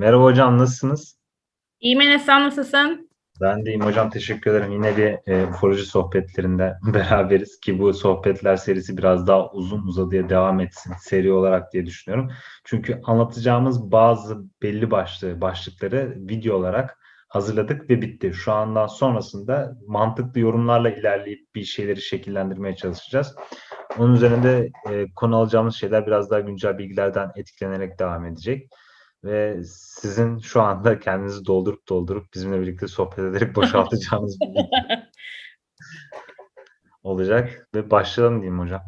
Merhaba 0.00 0.24
hocam 0.24 0.58
nasılsınız? 0.58 1.18
İyiyim 1.80 2.00
Enes 2.00 2.24
sen 2.24 2.42
nasılsın? 2.42 3.10
Ben 3.40 3.66
de 3.66 3.70
iyiyim 3.70 3.84
hocam 3.84 4.10
teşekkür 4.10 4.50
ederim. 4.50 4.72
Yine 4.72 4.96
bir 4.96 5.32
e, 5.32 5.46
ufoloji 5.46 5.86
sohbetlerinde 5.86 6.74
beraberiz 6.94 7.60
ki 7.60 7.78
bu 7.78 7.92
sohbetler 7.92 8.56
serisi 8.56 8.96
biraz 8.96 9.26
daha 9.26 9.50
uzun 9.50 9.86
uzadıya 9.86 10.28
devam 10.28 10.60
etsin 10.60 10.92
seri 11.00 11.32
olarak 11.32 11.72
diye 11.72 11.86
düşünüyorum. 11.86 12.30
Çünkü 12.64 13.00
anlatacağımız 13.04 13.92
bazı 13.92 14.38
belli 14.62 14.90
başlı 14.90 15.40
başlıkları 15.40 16.14
video 16.16 16.56
olarak 16.56 16.98
hazırladık 17.28 17.90
ve 17.90 18.02
bitti. 18.02 18.32
Şu 18.34 18.52
andan 18.52 18.86
sonrasında 18.86 19.76
mantıklı 19.86 20.40
yorumlarla 20.40 20.90
ilerleyip 20.90 21.54
bir 21.54 21.64
şeyleri 21.64 22.02
şekillendirmeye 22.02 22.76
çalışacağız. 22.76 23.34
Onun 23.98 24.14
üzerinde 24.14 24.70
e, 24.90 25.06
konu 25.16 25.36
alacağımız 25.36 25.74
şeyler 25.74 26.06
biraz 26.06 26.30
daha 26.30 26.40
güncel 26.40 26.78
bilgilerden 26.78 27.30
etkilenerek 27.36 27.98
devam 27.98 28.26
edecek. 28.26 28.70
Ve 29.24 29.64
sizin 29.64 30.38
şu 30.38 30.62
anda 30.62 31.00
kendinizi 31.00 31.46
doldurup 31.46 31.88
doldurup 31.88 32.34
bizimle 32.34 32.60
birlikte 32.60 32.88
sohbet 32.88 33.18
ederek 33.18 33.56
boşaltacağınız 33.56 34.40
bir 34.40 34.48
olacak. 37.02 37.68
Ve 37.74 37.90
başlayalım 37.90 38.42
diyeyim 38.42 38.60
hocam. 38.60 38.82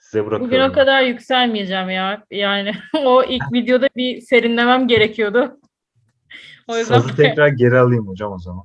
Size 0.00 0.26
bırakıyorum. 0.26 0.46
Bugün 0.46 0.60
o 0.60 0.72
kadar 0.72 1.02
yükselmeyeceğim 1.02 1.90
ya. 1.90 2.24
Yani 2.30 2.72
o 3.04 3.24
ilk 3.24 3.52
videoda 3.52 3.88
bir 3.96 4.20
serinlemem 4.20 4.88
gerekiyordu. 4.88 5.60
O 6.68 6.78
yüzden 6.78 6.98
Sazı 6.98 7.16
tekrar 7.16 7.48
geri 7.48 7.78
alayım 7.78 8.08
hocam 8.08 8.32
o 8.32 8.38
zaman. 8.38 8.64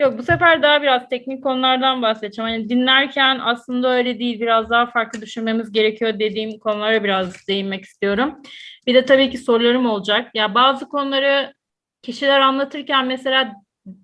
Yok 0.00 0.18
bu 0.18 0.22
sefer 0.22 0.62
daha 0.62 0.82
biraz 0.82 1.08
teknik 1.08 1.42
konulardan 1.42 2.02
bahsedeceğim. 2.02 2.50
Hani 2.50 2.68
dinlerken 2.68 3.38
aslında 3.42 3.94
öyle 3.94 4.18
değil. 4.18 4.40
Biraz 4.40 4.70
daha 4.70 4.86
farklı 4.86 5.20
düşünmemiz 5.20 5.72
gerekiyor 5.72 6.18
dediğim 6.18 6.58
konulara 6.58 7.04
biraz 7.04 7.48
değinmek 7.48 7.84
istiyorum. 7.84 8.42
Bir 8.86 8.94
de 8.94 9.04
tabii 9.04 9.30
ki 9.30 9.38
sorularım 9.38 9.86
olacak. 9.86 10.30
Ya 10.34 10.54
bazı 10.54 10.88
konuları 10.88 11.54
kişiler 12.02 12.40
anlatırken 12.40 13.06
mesela 13.06 13.52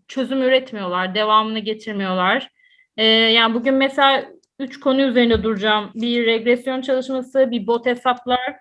çözüm 0.08 0.42
üretmiyorlar, 0.42 1.14
devamını 1.14 1.58
getirmiyorlar. 1.58 2.48
Ee, 2.97 3.05
yani 3.05 3.55
bugün 3.55 3.75
mesela 3.75 4.25
üç 4.58 4.80
konu 4.80 5.03
üzerinde 5.03 5.42
duracağım. 5.42 5.91
Bir 5.95 6.27
regresyon 6.27 6.80
çalışması, 6.80 7.51
bir 7.51 7.67
bot 7.67 7.86
hesaplar, 7.86 8.56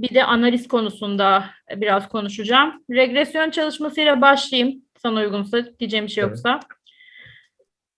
bir 0.00 0.14
de 0.14 0.24
analiz 0.24 0.68
konusunda 0.68 1.44
biraz 1.76 2.08
konuşacağım. 2.08 2.84
Regresyon 2.90 3.50
çalışmasıyla 3.50 4.20
başlayayım. 4.20 4.82
Sana 5.02 5.20
uygunsa 5.20 5.78
diyeceğim 5.80 6.06
bir 6.06 6.10
şey 6.10 6.22
yoksa. 6.22 6.60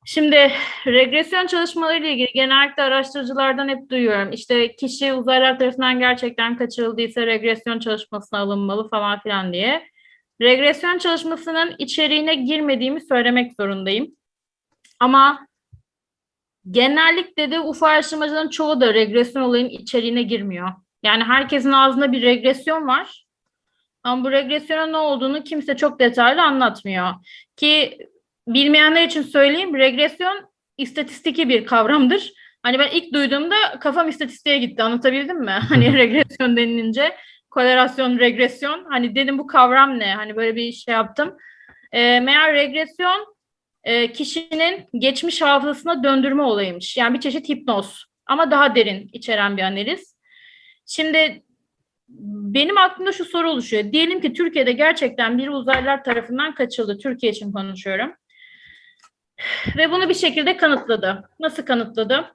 Şimdi 0.05 0.53
regresyon 0.87 1.47
çalışmaları 1.47 1.99
ile 1.99 2.13
ilgili 2.13 2.33
genellikle 2.35 2.83
araştırıcılardan 2.83 3.69
hep 3.69 3.91
duyuyorum. 3.91 4.33
İşte 4.33 4.77
kişi 4.77 5.13
uzaylılar 5.13 5.59
tarafından 5.59 5.99
gerçekten 5.99 6.57
kaçırıldıysa 6.57 7.27
regresyon 7.27 7.79
çalışmasına 7.79 8.39
alınmalı 8.39 8.89
falan 8.89 9.21
filan 9.21 9.53
diye. 9.53 9.91
Regresyon 10.41 10.99
çalışmasının 10.99 11.75
içeriğine 11.79 12.35
girmediğimi 12.35 13.01
söylemek 13.01 13.53
zorundayım. 13.61 14.17
Ama 15.01 15.47
genellikle 16.71 17.51
de 17.51 17.61
UFO 17.61 17.87
araştırmacıların 17.87 18.49
çoğu 18.49 18.81
da 18.81 18.95
regresyon 18.95 19.43
olayın 19.43 19.69
içeriğine 19.69 20.23
girmiyor. 20.23 20.69
Yani 21.03 21.25
herkesin 21.25 21.73
ağzında 21.73 22.13
bir 22.13 22.23
regresyon 22.23 22.87
var. 22.87 23.27
Ama 24.05 24.25
bu 24.25 24.31
regresyonun 24.31 24.93
ne 24.93 24.97
olduğunu 24.97 25.45
kimse 25.45 25.77
çok 25.77 26.01
detaylı 26.01 26.43
anlatmıyor. 26.43 27.15
Ki 27.57 27.99
bilmeyenler 28.49 29.05
için 29.05 29.23
söyleyeyim, 29.23 29.75
regresyon 29.75 30.51
istatistiki 30.79 31.49
bir 31.49 31.67
kavramdır. 31.67 32.33
Hani 32.63 32.79
ben 32.79 32.91
ilk 32.91 33.15
duyduğumda 33.15 33.57
kafam 33.81 34.09
istatistiğe 34.09 34.59
gitti. 34.59 34.83
Anlatabildim 34.83 35.41
mi? 35.41 35.51
Hani 35.69 35.95
regresyon 35.95 36.57
denilince 36.57 37.17
korelasyon, 37.51 38.19
regresyon. 38.19 38.85
Hani 38.91 39.15
dedim 39.15 39.39
bu 39.39 39.47
kavram 39.47 39.99
ne? 39.99 40.15
Hani 40.15 40.37
böyle 40.37 40.57
bir 40.57 40.73
şey 40.73 40.95
yaptım. 40.95 41.37
E, 41.93 42.21
meğer 42.21 42.55
regresyon 42.55 43.35
e, 43.85 44.13
kişinin 44.13 44.89
geçmiş 44.99 45.43
hafızasına 45.43 46.03
döndürme 46.05 46.43
olayıymış. 46.43 46.97
Yani 46.97 47.15
bir 47.15 47.21
çeşit 47.21 47.49
hipnoz. 47.49 48.05
Ama 48.27 48.51
daha 48.51 48.75
derin 48.75 49.11
içeren 49.13 49.57
bir 49.57 49.63
analiz. 49.63 50.17
Şimdi 50.87 51.43
benim 52.55 52.79
aklımda 52.79 53.13
şu 53.13 53.25
soru 53.25 53.51
oluşuyor. 53.51 53.93
Diyelim 53.93 54.21
ki 54.21 54.33
Türkiye'de 54.33 54.73
gerçekten 54.73 55.39
bir 55.39 55.49
uzaylılar 55.49 56.05
tarafından 56.05 56.55
kaçıldı. 56.55 56.99
Türkiye 56.99 57.33
için 57.33 57.53
konuşuyorum. 57.53 58.13
Ve 59.77 59.91
bunu 59.91 60.09
bir 60.09 60.15
şekilde 60.15 60.57
kanıtladı. 60.57 61.31
Nasıl 61.41 61.63
kanıtladı? 61.63 62.35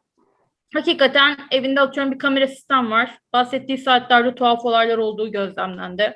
Hakikaten 0.73 1.37
evinde 1.51 1.81
atıyorum 1.81 2.13
bir 2.13 2.19
kamera 2.19 2.47
sistem 2.47 2.91
var. 2.91 3.17
Bahsettiği 3.33 3.77
saatlerde 3.77 4.35
tuhaf 4.35 4.65
olaylar 4.65 4.97
olduğu 4.97 5.31
gözlemlendi. 5.31 6.13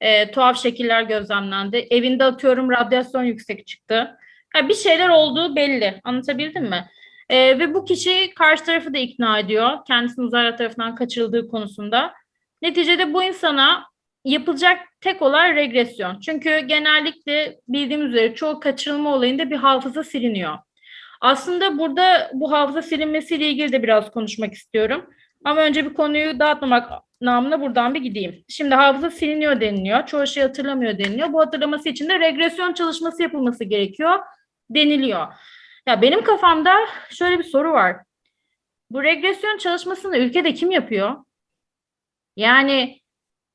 Ee, 0.00 0.30
tuhaf 0.30 0.62
şekiller 0.62 1.02
gözlemlendi. 1.02 1.86
Evinde 1.90 2.24
atıyorum 2.24 2.70
radyasyon 2.70 3.22
yüksek 3.22 3.66
çıktı. 3.66 4.16
Yani 4.56 4.68
bir 4.68 4.74
şeyler 4.74 5.08
olduğu 5.08 5.56
belli. 5.56 6.00
Anlatabildim 6.04 6.64
mi? 6.64 6.88
Ee, 7.28 7.58
ve 7.58 7.74
bu 7.74 7.84
kişi 7.84 8.34
karşı 8.34 8.64
tarafı 8.64 8.94
da 8.94 8.98
ikna 8.98 9.38
ediyor. 9.38 9.78
Kendisinin 9.86 10.26
uzaylılar 10.26 10.56
tarafından 10.56 10.94
kaçırıldığı 10.94 11.48
konusunda. 11.48 12.14
Neticede 12.62 13.14
bu 13.14 13.22
insana 13.22 13.84
yapılacak 14.24 14.78
tek 15.00 15.22
olay 15.22 15.54
regresyon. 15.54 16.20
Çünkü 16.20 16.58
genellikle 16.58 17.60
bildiğimiz 17.68 18.08
üzere 18.08 18.34
çoğu 18.34 18.60
kaçırılma 18.60 19.14
olayında 19.14 19.50
bir 19.50 19.56
hafıza 19.56 20.04
siliniyor. 20.04 20.58
Aslında 21.20 21.78
burada 21.78 22.30
bu 22.34 22.52
hafıza 22.52 22.82
silinmesiyle 22.82 23.48
ilgili 23.48 23.72
de 23.72 23.82
biraz 23.82 24.10
konuşmak 24.10 24.54
istiyorum. 24.54 25.10
Ama 25.44 25.60
önce 25.60 25.84
bir 25.84 25.94
konuyu 25.94 26.38
dağıtmamak 26.38 26.90
namına 27.20 27.60
buradan 27.60 27.94
bir 27.94 28.00
gideyim. 28.00 28.44
Şimdi 28.48 28.74
hafıza 28.74 29.10
siliniyor 29.10 29.60
deniliyor. 29.60 30.06
Çoğu 30.06 30.26
şey 30.26 30.42
hatırlamıyor 30.42 30.98
deniliyor. 30.98 31.32
Bu 31.32 31.40
hatırlaması 31.40 31.88
için 31.88 32.08
de 32.08 32.20
regresyon 32.20 32.72
çalışması 32.72 33.22
yapılması 33.22 33.64
gerekiyor 33.64 34.18
deniliyor. 34.70 35.26
Ya 35.86 36.02
benim 36.02 36.24
kafamda 36.24 36.74
şöyle 37.10 37.38
bir 37.38 37.44
soru 37.44 37.72
var. 37.72 37.96
Bu 38.90 39.02
regresyon 39.02 39.58
çalışmasını 39.58 40.16
ülkede 40.16 40.54
kim 40.54 40.70
yapıyor? 40.70 41.16
Yani 42.36 43.00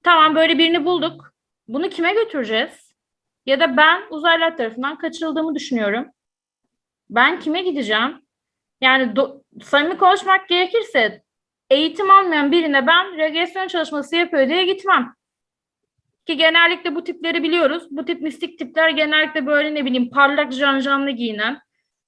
tamam 0.03 0.35
böyle 0.35 0.57
birini 0.57 0.85
bulduk. 0.85 1.34
Bunu 1.67 1.90
kime 1.90 2.13
götüreceğiz? 2.13 2.94
Ya 3.45 3.59
da 3.59 3.78
ben 3.78 4.01
uzaylılar 4.09 4.57
tarafından 4.57 4.97
kaçırıldığımı 4.97 5.56
düşünüyorum. 5.56 6.06
Ben 7.09 7.39
kime 7.39 7.62
gideceğim? 7.62 8.22
Yani 8.81 9.03
do- 9.13 9.44
samimi 9.63 9.97
konuşmak 9.97 10.50
gerekirse 10.50 11.23
eğitim 11.69 12.12
almayan 12.12 12.51
birine 12.51 12.88
ben 12.88 13.18
regresyon 13.18 13.68
çalışması 13.68 14.16
yapıyor 14.16 14.47
diye 14.47 14.66
gitmem. 14.66 15.13
Ki 16.25 16.38
genellikle 16.38 16.95
bu 16.95 17.03
tipleri 17.03 17.44
biliyoruz. 17.44 17.84
Bu 17.91 18.06
tip 18.06 18.22
mistik 18.22 18.59
tipler 18.59 18.89
genellikle 18.89 19.45
böyle 19.45 19.75
ne 19.75 19.85
bileyim 19.85 20.09
parlak 20.09 20.51
janjanlı 20.53 21.12
giyinen 21.12 21.59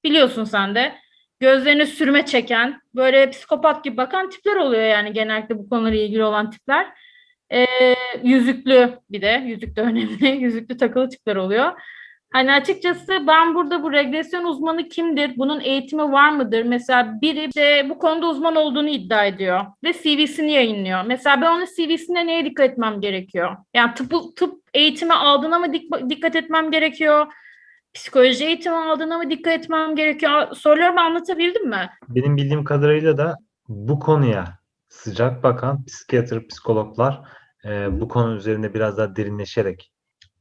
biliyorsun 0.03 0.43
sen 0.43 0.75
de 0.75 0.95
gözlerine 1.41 1.85
sürme 1.85 2.25
çeken 2.25 2.81
böyle 2.95 3.29
psikopat 3.29 3.83
gibi 3.83 3.97
bakan 3.97 4.29
tipler 4.29 4.55
oluyor 4.55 4.83
yani 4.83 5.13
genellikle 5.13 5.57
bu 5.57 5.69
konularla 5.69 5.97
ilgili 5.97 6.23
olan 6.23 6.51
tipler. 6.51 6.87
Ee, 7.53 7.65
yüzüklü 8.23 8.89
bir 9.09 9.21
de 9.21 9.43
yüzük 9.45 9.75
de 9.75 9.81
önemli. 9.81 10.27
yüzüklü 10.27 10.77
takılı 10.77 11.09
tipler 11.09 11.35
oluyor. 11.35 11.71
Hani 12.33 12.51
açıkçası 12.53 13.27
ben 13.27 13.55
burada 13.55 13.83
bu 13.83 13.91
regresyon 13.91 14.43
uzmanı 14.43 14.89
kimdir? 14.89 15.31
Bunun 15.37 15.59
eğitimi 15.59 16.11
var 16.11 16.29
mıdır? 16.29 16.63
Mesela 16.63 17.21
biri 17.21 17.45
işte 17.45 17.85
bu 17.89 17.99
konuda 17.99 18.27
uzman 18.27 18.55
olduğunu 18.55 18.89
iddia 18.89 19.25
ediyor 19.25 19.65
ve 19.83 19.93
CV'sini 19.93 20.51
yayınlıyor. 20.51 21.03
Mesela 21.07 21.41
ben 21.41 21.51
onun 21.51 21.65
CV'sine 21.65 22.27
neye 22.27 22.45
dikkat 22.45 22.69
etmem 22.71 23.01
gerekiyor? 23.01 23.57
Yani 23.73 23.93
tıp, 23.93 24.13
tıp 24.35 24.53
eğitimi 24.73 25.13
aldığına 25.13 25.59
mı 25.59 25.65
dik- 25.65 26.09
dikkat 26.09 26.35
etmem 26.35 26.71
gerekiyor? 26.71 27.27
Psikoloji 27.93 28.45
eğitimi 28.45 28.75
aldığına 28.75 29.17
mı 29.17 29.29
dikkat 29.29 29.53
etmem 29.53 29.95
gerekiyor? 29.95 30.55
Sorularımı 30.55 31.01
anlatabildim 31.01 31.69
mi? 31.69 31.89
Benim 32.09 32.37
bildiğim 32.37 32.63
kadarıyla 32.63 33.17
da 33.17 33.35
bu 33.67 33.99
konuya 33.99 34.59
sıcak 34.87 35.43
bakan 35.43 35.85
psikiyatr, 35.85 36.47
psikologlar 36.47 37.21
e, 37.65 38.01
bu 38.01 38.07
konu 38.07 38.35
üzerinde 38.35 38.73
biraz 38.73 38.97
daha 38.97 39.15
derinleşerek 39.15 39.91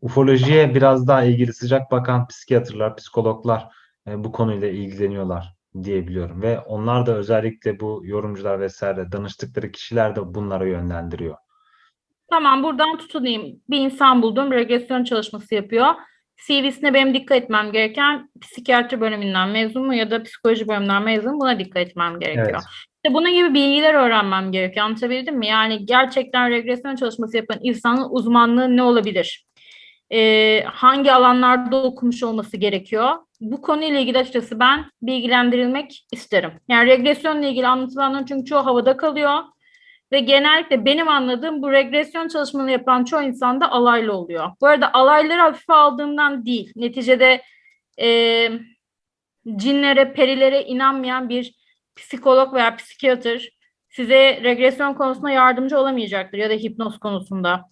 ufolojiye 0.02 0.74
biraz 0.74 1.08
daha 1.08 1.24
ilgili 1.24 1.52
sıcak 1.52 1.90
bakan 1.90 2.26
psikiyatrlar, 2.26 2.96
psikologlar 2.96 3.68
e, 4.06 4.24
bu 4.24 4.32
konuyla 4.32 4.68
ilgileniyorlar 4.68 5.54
diyebiliyorum 5.82 6.42
ve 6.42 6.60
onlar 6.60 7.06
da 7.06 7.16
özellikle 7.16 7.80
bu 7.80 8.02
yorumcular 8.04 8.60
vesaire 8.60 9.12
danıştıkları 9.12 9.72
kişiler 9.72 10.16
de 10.16 10.34
bunlara 10.34 10.66
yönlendiriyor. 10.66 11.36
Tamam 12.30 12.62
buradan 12.62 12.98
tutunayım. 12.98 13.60
Bir 13.70 13.78
insan 13.78 14.22
buldum 14.22 14.52
regresyon 14.52 15.04
çalışması 15.04 15.54
yapıyor. 15.54 15.94
CV'sine 16.46 16.94
benim 16.94 17.14
dikkat 17.14 17.42
etmem 17.42 17.72
gereken 17.72 18.30
psikiyatri 18.40 19.00
bölümünden 19.00 19.48
mezun 19.48 19.86
mu 19.86 19.94
ya 19.94 20.10
da 20.10 20.22
psikoloji 20.22 20.68
bölümünden 20.68 21.02
mezun 21.02 21.32
mu? 21.32 21.40
buna 21.40 21.58
dikkat 21.58 21.88
etmem 21.88 22.20
gerekiyor. 22.20 22.50
Evet. 22.50 22.90
İşte 23.04 23.14
bunun 23.14 23.32
gibi 23.32 23.54
bilgiler 23.54 23.94
öğrenmem 23.94 24.52
gerekiyor. 24.52 24.86
Anlatabildim 24.86 25.38
mi? 25.38 25.46
Yani 25.46 25.86
gerçekten 25.86 26.50
regresyon 26.50 26.96
çalışması 26.96 27.36
yapan 27.36 27.58
insanın 27.62 28.08
uzmanlığı 28.10 28.76
ne 28.76 28.82
olabilir? 28.82 29.46
Ee, 30.12 30.64
hangi 30.66 31.12
alanlarda 31.12 31.82
okumuş 31.82 32.22
olması 32.22 32.56
gerekiyor? 32.56 33.16
Bu 33.40 33.62
konuyla 33.62 34.00
ilgili 34.00 34.18
açıkçası 34.18 34.60
ben 34.60 34.84
bilgilendirilmek 35.02 36.06
isterim. 36.12 36.52
Yani 36.68 36.86
regresyonla 36.86 37.46
ilgili 37.46 37.66
anlatılanların 37.66 38.24
çünkü 38.24 38.44
çoğu 38.44 38.66
havada 38.66 38.96
kalıyor. 38.96 39.38
Ve 40.12 40.20
genellikle 40.20 40.84
benim 40.84 41.08
anladığım 41.08 41.62
bu 41.62 41.72
regresyon 41.72 42.28
çalışmalarını 42.28 42.70
yapan 42.70 43.04
çoğu 43.04 43.22
insan 43.22 43.60
da 43.60 43.70
alaylı 43.70 44.12
oluyor. 44.12 44.50
Bu 44.60 44.66
arada 44.66 44.94
alayları 44.94 45.40
hafife 45.40 45.72
aldığımdan 45.72 46.46
değil. 46.46 46.72
Neticede 46.76 47.42
e, 48.00 48.48
cinlere, 49.56 50.12
perilere 50.12 50.64
inanmayan 50.64 51.28
bir 51.28 51.54
psikolog 51.96 52.54
veya 52.54 52.76
psikiyatr 52.76 53.48
size 53.88 54.40
regresyon 54.42 54.94
konusunda 54.94 55.30
yardımcı 55.30 55.78
olamayacaktır 55.78 56.38
ya 56.38 56.50
da 56.50 56.54
hipnoz 56.54 56.98
konusunda. 56.98 57.64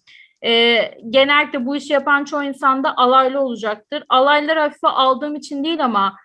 Ee, 0.45 0.91
genellikle 1.09 1.65
bu 1.65 1.75
işi 1.75 1.93
yapan 1.93 2.23
çoğu 2.25 2.43
insan 2.43 2.83
da 2.83 2.97
alaylı 2.97 3.39
olacaktır. 3.39 4.03
Alayları 4.09 4.59
hafife 4.59 4.87
aldığım 4.87 5.35
için 5.35 5.63
değil 5.63 5.85
ama 5.85 6.15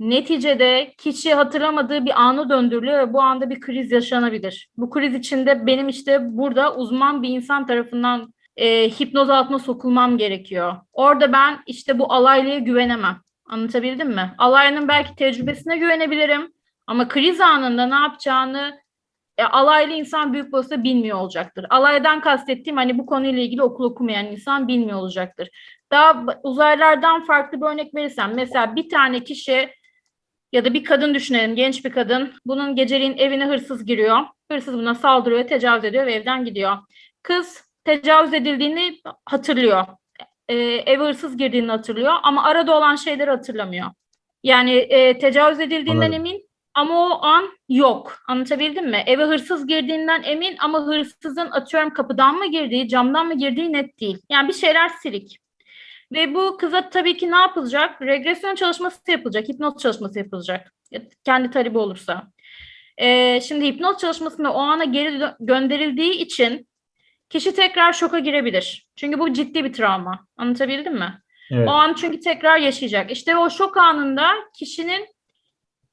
neticede 0.00 0.94
kişi 0.98 1.34
hatırlamadığı 1.34 2.04
bir 2.04 2.22
anı 2.22 2.48
döndürülüyor 2.48 3.08
ve 3.08 3.12
bu 3.12 3.22
anda 3.22 3.50
bir 3.50 3.60
kriz 3.60 3.92
yaşanabilir. 3.92 4.68
Bu 4.76 4.90
kriz 4.90 5.14
içinde 5.14 5.66
benim 5.66 5.88
işte 5.88 6.18
burada 6.22 6.76
uzman 6.76 7.22
bir 7.22 7.28
insan 7.28 7.66
tarafından 7.66 8.34
e, 8.56 8.90
hipnoz 8.90 9.30
altına 9.30 9.58
sokulmam 9.58 10.18
gerekiyor. 10.18 10.76
Orada 10.92 11.32
ben 11.32 11.58
işte 11.66 11.98
bu 11.98 12.12
alaylıya 12.12 12.58
güvenemem. 12.58 13.16
Anlatabildim 13.46 14.08
mi? 14.08 14.34
Alaylının 14.38 14.88
belki 14.88 15.14
tecrübesine 15.14 15.76
güvenebilirim 15.76 16.52
ama 16.86 17.08
kriz 17.08 17.40
anında 17.40 17.86
ne 17.86 17.94
yapacağını 17.94 18.80
e, 19.38 19.44
alaylı 19.44 19.92
insan 19.92 20.32
büyük 20.32 20.54
olasılıkla 20.54 20.84
bilmiyor 20.84 21.18
olacaktır. 21.18 21.66
Alaydan 21.70 22.20
kastettiğim 22.20 22.76
hani 22.76 22.98
bu 22.98 23.06
konuyla 23.06 23.42
ilgili 23.42 23.62
okul 23.62 23.84
okumayan 23.84 24.26
insan 24.26 24.68
bilmiyor 24.68 24.98
olacaktır. 24.98 25.48
Daha 25.92 26.24
uzaylardan 26.42 27.24
farklı 27.24 27.60
bir 27.60 27.66
örnek 27.66 27.94
verirsem 27.94 28.32
mesela 28.34 28.76
bir 28.76 28.88
tane 28.88 29.24
kişi 29.24 29.79
ya 30.52 30.64
da 30.64 30.74
bir 30.74 30.84
kadın 30.84 31.14
düşünelim 31.14 31.56
genç 31.56 31.84
bir 31.84 31.90
kadın 31.90 32.32
bunun 32.46 32.76
geceliğin 32.76 33.18
evine 33.18 33.46
hırsız 33.46 33.84
giriyor. 33.84 34.18
Hırsız 34.50 34.74
buna 34.74 34.94
saldırıyor, 34.94 35.48
tecavüz 35.48 35.84
ediyor 35.84 36.06
ve 36.06 36.14
evden 36.14 36.44
gidiyor. 36.44 36.78
Kız 37.22 37.64
tecavüz 37.84 38.34
edildiğini 38.34 39.00
hatırlıyor. 39.24 39.86
E, 40.48 40.56
eve 40.64 41.04
hırsız 41.04 41.36
girdiğini 41.36 41.70
hatırlıyor 41.70 42.12
ama 42.22 42.44
arada 42.44 42.76
olan 42.76 42.96
şeyleri 42.96 43.30
hatırlamıyor. 43.30 43.86
Yani 44.42 44.72
e, 44.72 45.18
tecavüz 45.18 45.60
edildiğinden 45.60 46.06
Anladım. 46.06 46.26
emin 46.26 46.50
ama 46.74 47.06
o 47.06 47.24
an 47.24 47.48
yok. 47.68 48.22
Anlatabildim 48.28 48.90
mi? 48.90 49.02
Eve 49.06 49.24
hırsız 49.24 49.66
girdiğinden 49.66 50.22
emin 50.22 50.56
ama 50.60 50.86
hırsızın 50.86 51.50
atıyorum 51.50 51.90
kapıdan 51.90 52.34
mı 52.34 52.46
girdiği, 52.46 52.88
camdan 52.88 53.26
mı 53.26 53.38
girdiği 53.38 53.72
net 53.72 54.00
değil. 54.00 54.18
Yani 54.30 54.48
bir 54.48 54.54
şeyler 54.54 54.88
silik. 54.88 55.38
Ve 56.12 56.34
bu 56.34 56.56
kıza 56.56 56.90
tabii 56.90 57.16
ki 57.16 57.30
ne 57.30 57.36
yapılacak? 57.36 58.02
Regresyon 58.02 58.54
çalışması 58.54 59.10
yapılacak, 59.10 59.48
hipnoz 59.48 59.82
çalışması 59.82 60.18
yapılacak. 60.18 60.72
Kendi 61.24 61.50
talebi 61.50 61.78
olursa. 61.78 62.30
Ee, 62.98 63.40
şimdi 63.40 63.66
hipnoz 63.66 63.98
çalışmasında 63.98 64.52
o 64.52 64.58
ana 64.58 64.84
geri 64.84 65.20
gönderildiği 65.40 66.12
için 66.12 66.68
kişi 67.28 67.54
tekrar 67.54 67.92
şoka 67.92 68.18
girebilir. 68.18 68.88
Çünkü 68.96 69.18
bu 69.18 69.32
ciddi 69.32 69.64
bir 69.64 69.72
travma. 69.72 70.26
Anlatabildim 70.36 70.94
mi? 70.94 71.22
Evet. 71.50 71.68
O 71.68 71.70
an 71.70 71.94
çünkü 71.94 72.20
tekrar 72.20 72.58
yaşayacak. 72.58 73.10
İşte 73.10 73.36
o 73.36 73.50
şok 73.50 73.76
anında 73.76 74.30
kişinin 74.54 75.06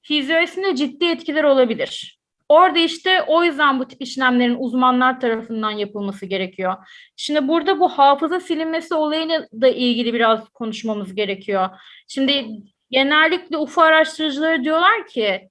fizyolojisinde 0.01 0.75
ciddi 0.75 1.05
etkiler 1.05 1.43
olabilir. 1.43 2.16
Orada 2.49 2.79
işte 2.79 3.23
o 3.27 3.43
yüzden 3.43 3.79
bu 3.79 3.87
tip 3.87 4.01
işlemlerin 4.01 4.55
uzmanlar 4.59 5.19
tarafından 5.19 5.71
yapılması 5.71 6.25
gerekiyor. 6.25 6.75
Şimdi 7.15 7.47
burada 7.47 7.79
bu 7.79 7.89
hafıza 7.89 8.39
silinmesi 8.39 8.95
olayıyla 8.95 9.47
da 9.61 9.67
ilgili 9.67 10.13
biraz 10.13 10.49
konuşmamız 10.49 11.15
gerekiyor. 11.15 11.69
Şimdi 12.07 12.45
genellikle 12.91 13.57
UFO 13.57 13.81
araştırıcıları 13.81 14.63
diyorlar 14.63 15.07
ki 15.07 15.49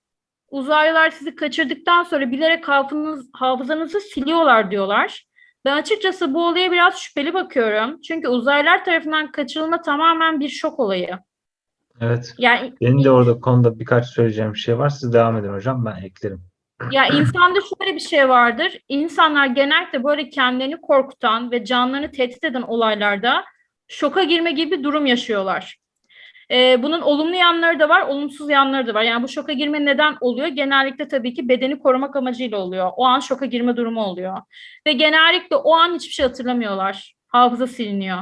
uzaylılar 0.50 1.10
sizi 1.10 1.34
kaçırdıktan 1.34 2.02
sonra 2.02 2.30
bilerek 2.30 2.68
hafızanız, 2.68 3.30
hafızanızı 3.32 4.00
siliyorlar 4.00 4.70
diyorlar. 4.70 5.26
Ben 5.64 5.76
açıkçası 5.76 6.34
bu 6.34 6.46
olaya 6.46 6.72
biraz 6.72 6.98
şüpheli 6.98 7.34
bakıyorum. 7.34 8.00
Çünkü 8.00 8.28
uzaylılar 8.28 8.84
tarafından 8.84 9.32
kaçırılma 9.32 9.82
tamamen 9.82 10.40
bir 10.40 10.48
şok 10.48 10.80
olayı. 10.80 11.18
Evet. 12.00 12.34
Yani 12.38 12.72
Benim 12.80 13.04
de 13.04 13.10
orada 13.10 13.40
konuda 13.40 13.78
birkaç 13.78 14.06
söyleyeceğim 14.06 14.56
şey 14.56 14.78
var. 14.78 14.88
Siz 14.88 15.12
devam 15.12 15.36
edin 15.36 15.52
hocam. 15.52 15.84
Ben 15.84 16.02
eklerim. 16.02 16.42
Ya 16.90 17.06
insanda 17.06 17.58
şöyle 17.60 17.94
bir 17.94 18.00
şey 18.00 18.28
vardır. 18.28 18.78
İnsanlar 18.88 19.46
genellikle 19.46 20.04
böyle 20.04 20.28
kendilerini 20.30 20.80
korkutan 20.80 21.50
ve 21.50 21.64
canlarını 21.64 22.10
tehdit 22.10 22.44
eden 22.44 22.62
olaylarda 22.62 23.44
şoka 23.88 24.22
girme 24.22 24.52
gibi 24.52 24.70
bir 24.78 24.84
durum 24.84 25.06
yaşıyorlar. 25.06 25.76
Ee, 26.50 26.82
bunun 26.82 27.00
olumlu 27.00 27.34
yanları 27.34 27.78
da 27.80 27.88
var, 27.88 28.02
olumsuz 28.02 28.50
yanları 28.50 28.86
da 28.86 28.94
var. 28.94 29.02
Yani 29.02 29.22
bu 29.22 29.28
şoka 29.28 29.52
girme 29.52 29.84
neden 29.84 30.16
oluyor? 30.20 30.46
Genellikle 30.48 31.08
tabii 31.08 31.34
ki 31.34 31.48
bedeni 31.48 31.78
korumak 31.78 32.16
amacıyla 32.16 32.58
oluyor. 32.58 32.90
O 32.96 33.04
an 33.04 33.20
şoka 33.20 33.46
girme 33.46 33.76
durumu 33.76 34.02
oluyor. 34.04 34.36
Ve 34.86 34.92
genellikle 34.92 35.56
o 35.56 35.72
an 35.74 35.94
hiçbir 35.94 36.12
şey 36.12 36.26
hatırlamıyorlar. 36.26 37.14
Hafıza 37.28 37.66
siliniyor. 37.66 38.18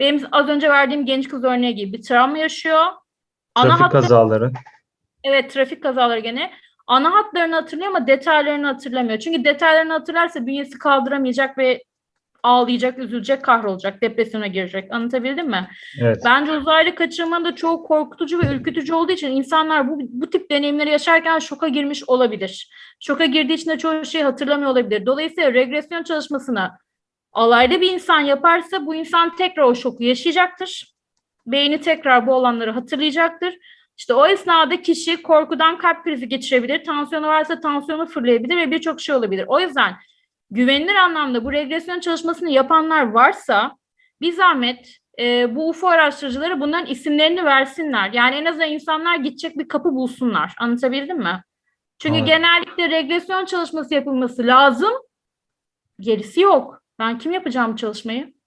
Benim 0.00 0.22
az 0.32 0.48
önce 0.48 0.68
verdiğim 0.70 1.06
genç 1.06 1.28
kız 1.28 1.44
örneği 1.44 1.74
gibi 1.74 1.98
bir 1.98 2.02
travma 2.02 2.38
yaşıyor. 2.38 2.86
Ana 3.54 3.66
Trafik 3.68 3.82
hattı- 3.84 3.92
kazaları. 4.00 4.50
Evet 5.24 5.50
trafik 5.50 5.82
kazaları 5.82 6.20
gene. 6.20 6.50
Ana 6.88 7.14
hatlarını 7.14 7.54
hatırlıyor 7.54 7.88
ama 7.88 8.06
detaylarını 8.06 8.66
hatırlamıyor. 8.66 9.18
Çünkü 9.18 9.44
detaylarını 9.44 9.92
hatırlarsa 9.92 10.46
bünyesi 10.46 10.78
kaldıramayacak 10.78 11.58
ve 11.58 11.82
ağlayacak, 12.42 12.98
üzülecek, 12.98 13.42
kahrolacak, 13.42 14.02
depresyona 14.02 14.46
girecek. 14.46 14.92
Anlatabildim 14.92 15.48
mi? 15.48 15.68
Evet. 16.02 16.16
Bence 16.24 16.52
uzaylı 16.52 16.94
kaçırmanın 16.94 17.44
da 17.44 17.54
çoğu 17.54 17.82
korkutucu 17.82 18.38
ve 18.42 18.54
ürkütücü 18.54 18.94
olduğu 18.94 19.12
için 19.12 19.30
insanlar 19.30 19.88
bu, 19.88 19.98
bu 20.00 20.30
tip 20.30 20.50
deneyimleri 20.50 20.90
yaşarken 20.90 21.38
şoka 21.38 21.68
girmiş 21.68 22.08
olabilir. 22.08 22.70
Şoka 23.00 23.24
girdiği 23.24 23.54
için 23.54 23.70
de 23.70 23.78
çoğu 23.78 24.04
şeyi 24.04 24.24
hatırlamıyor 24.24 24.70
olabilir. 24.70 25.06
Dolayısıyla 25.06 25.54
regresyon 25.54 26.02
çalışmasını 26.02 26.70
alaylı 27.32 27.80
bir 27.80 27.92
insan 27.92 28.20
yaparsa 28.20 28.86
bu 28.86 28.94
insan 28.94 29.36
tekrar 29.36 29.62
o 29.62 29.74
şoku 29.74 30.04
yaşayacaktır. 30.04 30.94
Beyni 31.46 31.80
tekrar 31.80 32.26
bu 32.26 32.34
olanları 32.34 32.70
hatırlayacaktır. 32.70 33.54
İşte 33.98 34.14
o 34.14 34.26
esnada 34.26 34.82
kişi 34.82 35.22
korkudan 35.22 35.78
kalp 35.78 36.04
krizi 36.04 36.28
geçirebilir, 36.28 36.84
tansiyonu 36.84 37.26
varsa 37.26 37.60
tansiyonu 37.60 38.06
fırlayabilir 38.06 38.56
ve 38.56 38.70
birçok 38.70 39.00
şey 39.00 39.14
olabilir. 39.14 39.44
O 39.48 39.60
yüzden 39.60 39.96
güvenilir 40.50 40.94
anlamda 40.94 41.44
bu 41.44 41.52
regresyon 41.52 42.00
çalışmasını 42.00 42.50
yapanlar 42.50 43.10
varsa 43.10 43.76
bir 44.20 44.32
zahmet 44.32 44.98
e, 45.18 45.54
bu 45.54 45.68
UFO 45.68 45.88
araştırıcıları 45.88 46.60
bunların 46.60 46.86
isimlerini 46.86 47.44
versinler. 47.44 48.12
Yani 48.12 48.34
en 48.34 48.44
azından 48.44 48.68
insanlar 48.70 49.16
gidecek 49.16 49.58
bir 49.58 49.68
kapı 49.68 49.94
bulsunlar. 49.94 50.54
Anlatabildim 50.58 51.18
mi? 51.18 51.44
Çünkü 51.98 52.14
Anladım. 52.14 52.26
genellikle 52.26 52.90
regresyon 52.90 53.44
çalışması 53.44 53.94
yapılması 53.94 54.46
lazım. 54.46 54.92
Gerisi 56.00 56.40
yok. 56.40 56.82
Ben 56.98 57.18
kim 57.18 57.32
yapacağım 57.32 57.76
çalışmayı? 57.76 58.37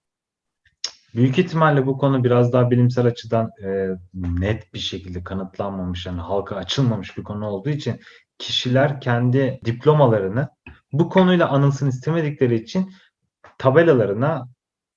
Büyük 1.14 1.38
ihtimalle 1.38 1.86
bu 1.86 1.98
konu 1.98 2.24
biraz 2.24 2.52
daha 2.52 2.70
bilimsel 2.70 3.06
açıdan 3.06 3.50
e, 3.64 3.88
net 4.14 4.74
bir 4.74 4.78
şekilde 4.78 5.24
kanıtlanmamış, 5.24 6.06
yani 6.06 6.20
halka 6.20 6.56
açılmamış 6.56 7.16
bir 7.18 7.22
konu 7.22 7.46
olduğu 7.46 7.70
için 7.70 8.00
kişiler 8.38 9.00
kendi 9.00 9.60
diplomalarını 9.64 10.48
bu 10.92 11.08
konuyla 11.08 11.48
anılsın 11.48 11.88
istemedikleri 11.88 12.54
için 12.54 12.92
tabelalarına 13.58 14.48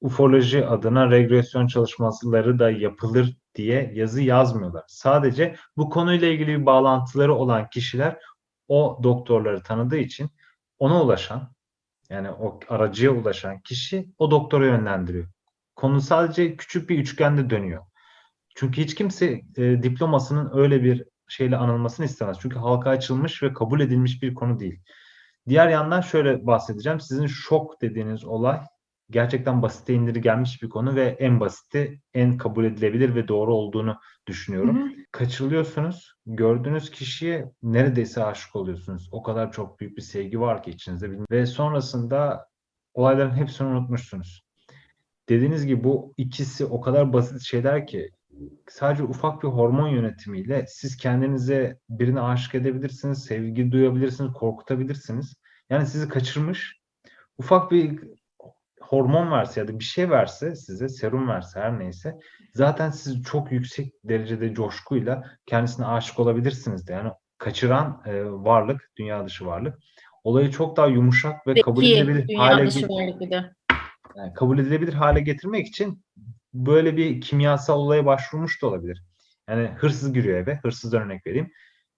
ufoloji 0.02 0.66
adına 0.66 1.12
regresyon 1.12 1.68
çalışmaları 1.68 2.60
da 2.60 2.70
yapılır 2.72 3.38
diye 3.56 3.92
yazı 3.96 4.22
yazmıyorlar. 4.22 4.84
Sadece 4.88 5.56
bu 5.78 5.90
konuyla 5.90 6.28
ilgili 6.28 6.48
bir 6.48 6.66
bağlantıları 6.66 7.36
olan 7.36 7.70
kişiler 7.70 8.18
o 8.68 9.00
doktorları 9.04 9.64
tanıdığı 9.64 9.98
için 9.98 10.30
ona 10.80 11.04
ulaşan 11.04 11.56
yani 12.10 12.32
o 12.32 12.60
aracıya 12.70 13.12
ulaşan 13.12 13.60
kişi 13.60 14.10
o 14.18 14.32
doktora 14.32 14.66
yönlendiriyor. 14.66 15.35
Konu 15.76 16.02
sadece 16.02 16.56
küçük 16.58 16.90
bir 16.90 17.00
üçgende 17.00 17.50
dönüyor. 17.50 17.86
Çünkü 18.56 18.82
hiç 18.82 18.96
kimse 18.96 19.42
e, 19.58 19.84
diplomasının 19.84 20.52
öyle 20.54 20.84
bir 20.84 21.06
şeyle 21.28 21.58
anılmasını 21.58 22.06
istemez. 22.06 22.38
Çünkü 22.42 22.60
halka 22.60 22.90
açılmış 22.90 23.44
ve 23.44 23.54
kabul 23.54 23.80
edilmiş 23.80 24.24
bir 24.24 24.34
konu 24.34 24.60
değil. 24.60 24.80
Diğer 25.48 25.68
yandan 25.68 26.02
şöyle 26.02 26.48
bahsedeceğim. 26.48 27.00
Sizin 27.00 27.28
şok 27.28 27.82
dediğiniz 27.82 28.26
olay 28.26 28.62
gerçekten 29.10 29.62
basite 29.62 29.94
indirgenmiş 29.94 30.64
bir 30.64 30.70
konu 30.70 30.96
ve 30.96 31.04
en 31.20 31.40
basiti, 31.40 32.02
en 32.14 32.38
kabul 32.38 32.66
edilebilir 32.66 33.16
ve 33.16 33.28
doğru 33.28 33.54
olduğunu 33.54 34.00
düşünüyorum. 34.28 34.94
Kaçırılıyorsunuz, 35.12 36.14
gördüğünüz 36.26 36.92
kişiye 36.92 37.52
neredeyse 37.64 38.24
aşık 38.24 38.56
oluyorsunuz. 38.56 39.10
O 39.12 39.24
kadar 39.24 39.52
çok 39.52 39.80
büyük 39.80 39.98
bir 39.98 40.02
sevgi 40.02 40.40
var 40.40 40.64
ki 40.64 40.72
içinizde 40.72 41.10
ve 41.32 41.46
sonrasında 41.46 42.48
olayların 42.94 43.36
hepsini 43.36 43.68
unutmuşsunuz. 43.68 44.45
Dediğiniz 45.30 45.66
gibi 45.66 45.84
bu 45.84 46.14
ikisi 46.18 46.66
o 46.66 46.82
kadar 46.82 47.14
basit 47.14 47.42
şeyler 47.42 47.88
ki 47.88 48.10
sadece 48.70 49.04
ufak 49.04 49.44
bir 49.44 49.48
hormon 49.48 49.88
yönetimiyle 49.88 50.66
siz 50.68 50.98
kendinize 50.98 51.80
birine 51.90 52.22
aşık 52.22 52.56
edebilirsiniz, 52.56 53.24
sevgi 53.24 53.72
duyabilirsiniz, 53.72 54.34
korkutabilirsiniz. 54.34 55.36
Yani 55.70 55.86
sizi 55.86 56.10
kaçırmış, 56.10 56.80
ufak 57.38 57.72
bir 57.72 58.00
hormon 58.82 59.32
verse 59.32 59.60
ya 59.60 59.68
da 59.68 59.80
bir 59.80 59.84
şey 59.84 60.10
verse 60.10 60.56
size, 60.56 60.90
serum 60.90 61.30
verse 61.30 61.60
her 61.60 61.80
neyse 61.80 62.20
zaten 62.54 62.90
siz 62.90 63.24
çok 63.24 63.52
yüksek 63.52 63.94
derecede 64.04 64.54
coşkuyla 64.54 65.24
kendisine 65.46 65.86
aşık 65.86 66.20
olabilirsiniz 66.20 66.88
de. 66.88 66.94
Yani 66.94 67.12
kaçıran 67.38 68.02
e, 68.06 68.26
varlık, 68.26 68.92
dünya 68.98 69.26
dışı 69.26 69.46
varlık. 69.46 69.80
olayı 70.24 70.52
çok 70.52 70.78
daha 70.78 70.88
yumuşak 70.88 71.48
ve 71.48 71.62
kabul 71.62 71.82
Zeki, 71.82 71.98
edilebilir 71.98 72.36
hale 72.36 72.68
dışı 72.68 72.88
kabul 74.36 74.60
edilebilir 74.60 74.94
hale 74.94 75.22
getirmek 75.22 75.68
için 75.68 76.04
böyle 76.54 76.98
bir 76.98 77.22
kimyasal 77.22 77.80
olaya 77.80 78.06
başvurmuş 78.06 78.62
da 78.62 78.68
olabilir. 78.68 79.04
Yani 79.50 79.68
hırsız 79.68 80.14
giriyor 80.14 80.38
eve, 80.38 80.60
hırsızdan 80.64 81.02
örnek 81.02 81.28
vereyim. 81.28 81.52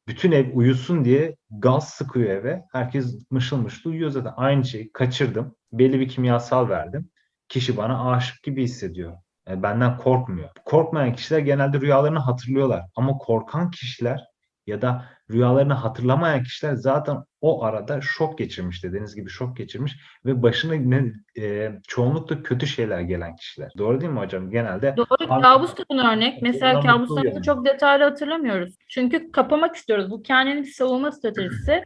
Bütün 0.08 0.32
ev 0.32 0.56
uyusun 0.56 1.06
diye 1.06 1.36
gaz 1.50 1.90
sıkıyor 1.90 2.30
eve. 2.30 2.64
Herkes 2.72 3.16
mışıl 3.32 3.58
mışıl 3.58 3.90
uyuyor 3.90 4.10
zaten. 4.10 4.34
Aynı 4.36 4.66
şeyi 4.66 4.92
kaçırdım. 4.92 5.56
Belli 5.72 6.00
bir 6.00 6.08
kimyasal 6.08 6.70
verdim. 6.70 7.10
Kişi 7.50 7.78
bana 7.78 8.12
aşık 8.12 8.44
gibi 8.44 8.64
hissediyor. 8.64 9.14
Yani 9.48 9.64
benden 9.64 9.98
korkmuyor. 9.98 10.50
Korkmayan 10.66 11.14
kişiler 11.14 11.40
genelde 11.40 11.82
rüyalarını 11.82 12.20
hatırlıyorlar. 12.20 12.86
Ama 12.96 13.18
korkan 13.18 13.72
kişiler 13.72 14.26
ya 14.68 14.82
da 14.82 15.06
rüyalarını 15.32 15.74
hatırlamayan 15.74 16.44
kişiler 16.44 16.74
zaten 16.74 17.18
o 17.42 17.64
arada 17.64 18.02
şok 18.02 18.38
geçirmiş 18.38 18.84
dediğiniz 18.84 19.16
gibi 19.16 19.30
şok 19.30 19.58
geçirmiş 19.58 19.96
ve 20.26 20.44
başına 20.44 20.74
ne, 20.74 21.14
e, 21.38 21.72
çoğunlukla 21.88 22.44
kötü 22.44 22.68
şeyler 22.68 23.00
gelen 23.00 23.36
kişiler. 23.36 23.72
Doğru 23.78 24.02
değil 24.02 24.12
mi 24.12 24.20
hocam? 24.20 24.50
Genelde 24.50 24.96
Doğru. 24.98 25.42
Kabus 25.42 25.78
da 25.78 25.84
buna 25.92 26.14
örnek. 26.14 26.42
Mesela 26.42 26.82
kabuslarımızı 26.82 27.36
yani. 27.36 27.44
çok 27.44 27.66
detaylı 27.66 28.04
hatırlamıyoruz. 28.04 28.76
Çünkü 28.90 29.32
kapamak 29.32 29.76
istiyoruz. 29.76 30.12
Bu 30.12 30.24
kendini 30.24 30.62
bir 30.62 30.72
savunma 30.72 31.12
stratejisi. 31.12 31.84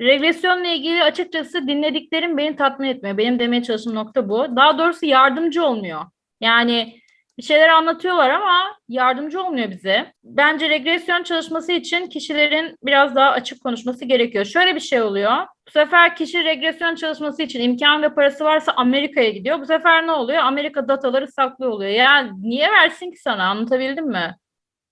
Regresyonla 0.00 0.66
ilgili 0.66 1.02
açıkçası 1.02 1.68
dinlediklerim 1.68 2.36
beni 2.36 2.56
tatmin 2.56 2.88
etmiyor. 2.88 3.18
Benim 3.18 3.38
demeye 3.38 3.62
çalıştığım 3.62 3.94
nokta 3.94 4.28
bu. 4.28 4.56
Daha 4.56 4.78
doğrusu 4.78 5.06
yardımcı 5.06 5.64
olmuyor. 5.64 6.00
Yani 6.40 7.00
bir 7.38 7.42
şeyler 7.42 7.68
anlatıyorlar 7.68 8.30
ama 8.30 8.76
yardımcı 8.88 9.42
olmuyor 9.42 9.70
bize. 9.70 10.12
Bence 10.24 10.70
regresyon 10.70 11.22
çalışması 11.22 11.72
için 11.72 12.06
kişilerin 12.06 12.76
biraz 12.82 13.14
daha 13.14 13.30
açık 13.30 13.62
konuşması 13.62 14.04
gerekiyor. 14.04 14.44
Şöyle 14.44 14.74
bir 14.74 14.80
şey 14.80 15.02
oluyor. 15.02 15.32
Bu 15.68 15.70
sefer 15.70 16.16
kişi 16.16 16.44
regresyon 16.44 16.94
çalışması 16.94 17.42
için 17.42 17.60
imkan 17.60 18.02
ve 18.02 18.14
parası 18.14 18.44
varsa 18.44 18.72
Amerika'ya 18.72 19.30
gidiyor. 19.30 19.60
Bu 19.60 19.66
sefer 19.66 20.06
ne 20.06 20.12
oluyor? 20.12 20.38
Amerika 20.38 20.88
dataları 20.88 21.28
saklı 21.28 21.70
oluyor. 21.72 21.90
Ya 21.90 22.30
niye 22.38 22.70
versin 22.70 23.10
ki 23.10 23.18
sana? 23.18 23.44
Anlatabildim 23.44 24.06
mi? 24.06 24.36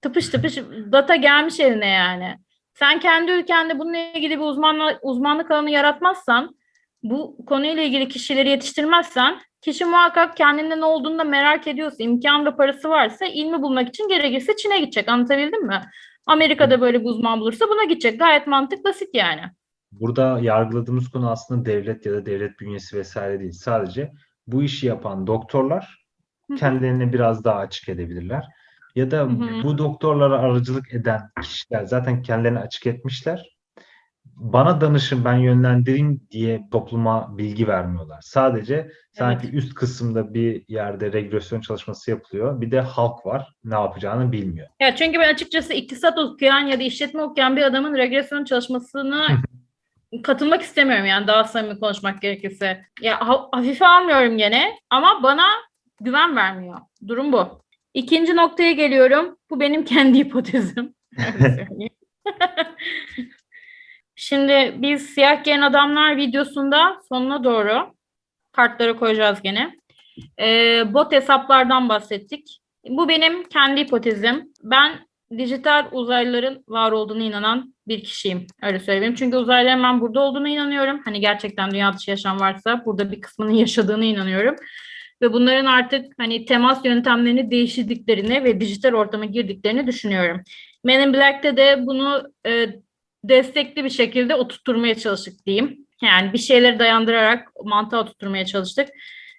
Tıpış 0.03 0.29
tıpış 0.29 0.57
data 0.93 1.17
gelmiş 1.17 1.61
eline 1.61 1.88
yani. 1.88 2.37
Sen 2.75 3.00
kendi 3.00 3.33
ülkende 3.33 3.79
bununla 3.79 3.99
ilgili 3.99 4.38
bir 4.38 4.45
uzmanlık, 4.45 4.99
uzmanlık 5.03 5.50
alanı 5.50 5.71
yaratmazsan, 5.71 6.57
bu 7.03 7.37
konuyla 7.47 7.83
ilgili 7.83 8.09
kişileri 8.09 8.49
yetiştirmezsen, 8.49 9.41
kişi 9.61 9.85
muhakkak 9.85 10.37
kendinde 10.37 10.81
ne 10.81 10.85
olduğunu 10.85 11.19
da 11.19 11.25
merak 11.25 11.67
ediyorsa, 11.67 11.97
imkan 12.05 12.47
ve 12.47 12.57
parası 12.57 12.88
varsa 12.88 13.26
ilmi 13.26 13.62
bulmak 13.62 13.88
için 13.88 14.09
gerekirse 14.09 14.57
Çin'e 14.57 14.81
gidecek. 14.81 15.09
Anlatabildim 15.09 15.67
mi? 15.67 15.81
Amerika'da 16.26 16.81
böyle 16.81 17.00
bir 17.00 17.07
uzman 17.07 17.41
bulursa 17.41 17.67
buna 17.69 17.85
gidecek. 17.85 18.19
Gayet 18.21 18.47
mantık 18.47 18.85
basit 18.85 19.09
yani. 19.15 19.43
burada 19.93 20.38
yargıladığımız 20.43 21.11
konu 21.11 21.31
aslında 21.31 21.65
devlet 21.65 22.07
ya 22.07 22.12
da 22.12 22.26
devlet 22.26 22.61
bünyesi 22.61 22.97
vesaire 22.97 23.41
değil. 23.41 23.53
Sadece 23.53 24.12
bu 24.47 24.62
işi 24.62 24.87
yapan 24.87 25.26
doktorlar 25.26 26.07
kendilerini 26.59 27.12
biraz 27.12 27.45
daha 27.45 27.57
açık 27.59 27.88
edebilirler. 27.88 28.45
Ya 28.95 29.11
da 29.11 29.29
bu 29.65 29.79
doktorlara 29.79 30.38
aracılık 30.38 30.95
eden 30.95 31.21
kişiler 31.43 31.85
zaten 31.85 32.23
kendilerini 32.23 32.59
açık 32.59 32.87
etmişler. 32.87 33.56
Bana 34.37 34.81
danışın 34.81 35.25
ben 35.25 35.37
yönlendireyim 35.37 36.21
diye 36.31 36.62
topluma 36.73 37.38
bilgi 37.38 37.69
vermiyorlar. 37.69 38.21
Sadece 38.23 38.90
sanki 39.12 39.50
üst 39.50 39.75
kısımda 39.75 40.35
bir 40.35 40.64
yerde 40.69 41.12
regresyon 41.12 41.61
çalışması 41.61 42.11
yapılıyor. 42.11 42.61
Bir 42.61 42.71
de 42.71 42.81
halk 42.81 43.26
var 43.26 43.52
ne 43.64 43.75
yapacağını 43.75 44.33
bilmiyor. 44.33 44.69
Ya 44.81 44.97
çünkü 44.97 45.19
ben 45.19 45.35
açıkçası 45.35 45.73
iktisat 45.73 46.19
okuyan 46.19 46.61
ya 46.61 46.78
da 46.78 46.83
işletme 46.83 47.23
okuyan 47.23 47.57
bir 47.57 47.62
adamın 47.62 47.95
regresyon 47.95 48.45
çalışmasına 48.45 49.26
katılmak 50.23 50.62
istemiyorum 50.62 51.07
yani 51.07 51.26
daha 51.26 51.45
samimi 51.45 51.81
konuşmak 51.81 52.23
gerekirse. 52.23 52.85
Ya 53.02 53.28
ha- 53.28 53.49
hafife 53.52 53.87
almıyorum 53.87 54.38
gene 54.38 54.78
ama 54.90 55.23
bana 55.23 55.47
güven 56.00 56.37
vermiyor. 56.37 56.78
Durum 57.09 57.33
bu. 57.33 57.61
İkinci 57.95 58.37
noktaya 58.37 58.73
geliyorum. 58.73 59.37
Bu 59.50 59.61
benim 59.61 59.85
kendi 59.85 60.19
hipotezim. 60.19 60.95
Şimdi 64.16 64.75
biz 64.78 65.06
siyah 65.06 65.44
giyen 65.44 65.61
adamlar 65.61 66.16
videosunda 66.16 66.99
sonuna 67.08 67.44
doğru 67.44 67.94
kartlara 68.52 68.96
koyacağız 68.96 69.42
gene. 69.42 69.76
Ee, 70.40 70.85
bot 70.94 71.12
hesaplardan 71.12 71.88
bahsettik. 71.88 72.58
Bu 72.88 73.08
benim 73.08 73.49
kendi 73.49 73.80
hipotezim. 73.80 74.52
Ben 74.62 75.06
dijital 75.38 75.88
uzaylıların 75.92 76.64
var 76.68 76.92
olduğunu 76.92 77.23
inanan 77.23 77.75
bir 77.88 78.04
kişiyim. 78.04 78.46
Öyle 78.62 78.80
söyleyeyim. 78.80 79.14
Çünkü 79.14 79.37
uzaylıların 79.37 79.82
ben 79.82 80.00
burada 80.00 80.20
olduğunu 80.20 80.49
inanıyorum. 80.49 81.00
Hani 81.04 81.20
gerçekten 81.20 81.70
dünya 81.70 81.92
dışı 81.92 82.11
yaşam 82.11 82.40
varsa 82.40 82.82
burada 82.85 83.12
bir 83.12 83.20
kısmının 83.20 83.50
yaşadığını 83.64 84.04
inanıyorum. 84.04 84.56
Ve 85.23 85.32
bunların 85.32 85.66
artık 85.66 86.12
hani 86.18 86.44
temas 86.44 86.85
yöntemlerini 86.85 87.50
değiştirdiklerini 87.50 88.44
ve 88.44 88.61
dijital 88.61 88.92
ortama 88.92 89.25
girdiklerini 89.25 89.87
düşünüyorum. 89.87 90.40
Men 90.85 91.00
in 91.00 91.14
Black'te 91.14 91.56
de 91.56 91.87
bunu 91.87 92.32
e, 92.46 92.66
destekli 93.28 93.85
bir 93.85 93.90
şekilde 93.90 94.35
oturtturmaya 94.35 94.95
çalıştık 94.95 95.47
diyeyim. 95.47 95.87
Yani 96.02 96.33
bir 96.33 96.38
şeyleri 96.38 96.78
dayandırarak 96.78 97.49
mantığa 97.64 98.00
oturtturmaya 98.00 98.47
çalıştık. 98.47 98.88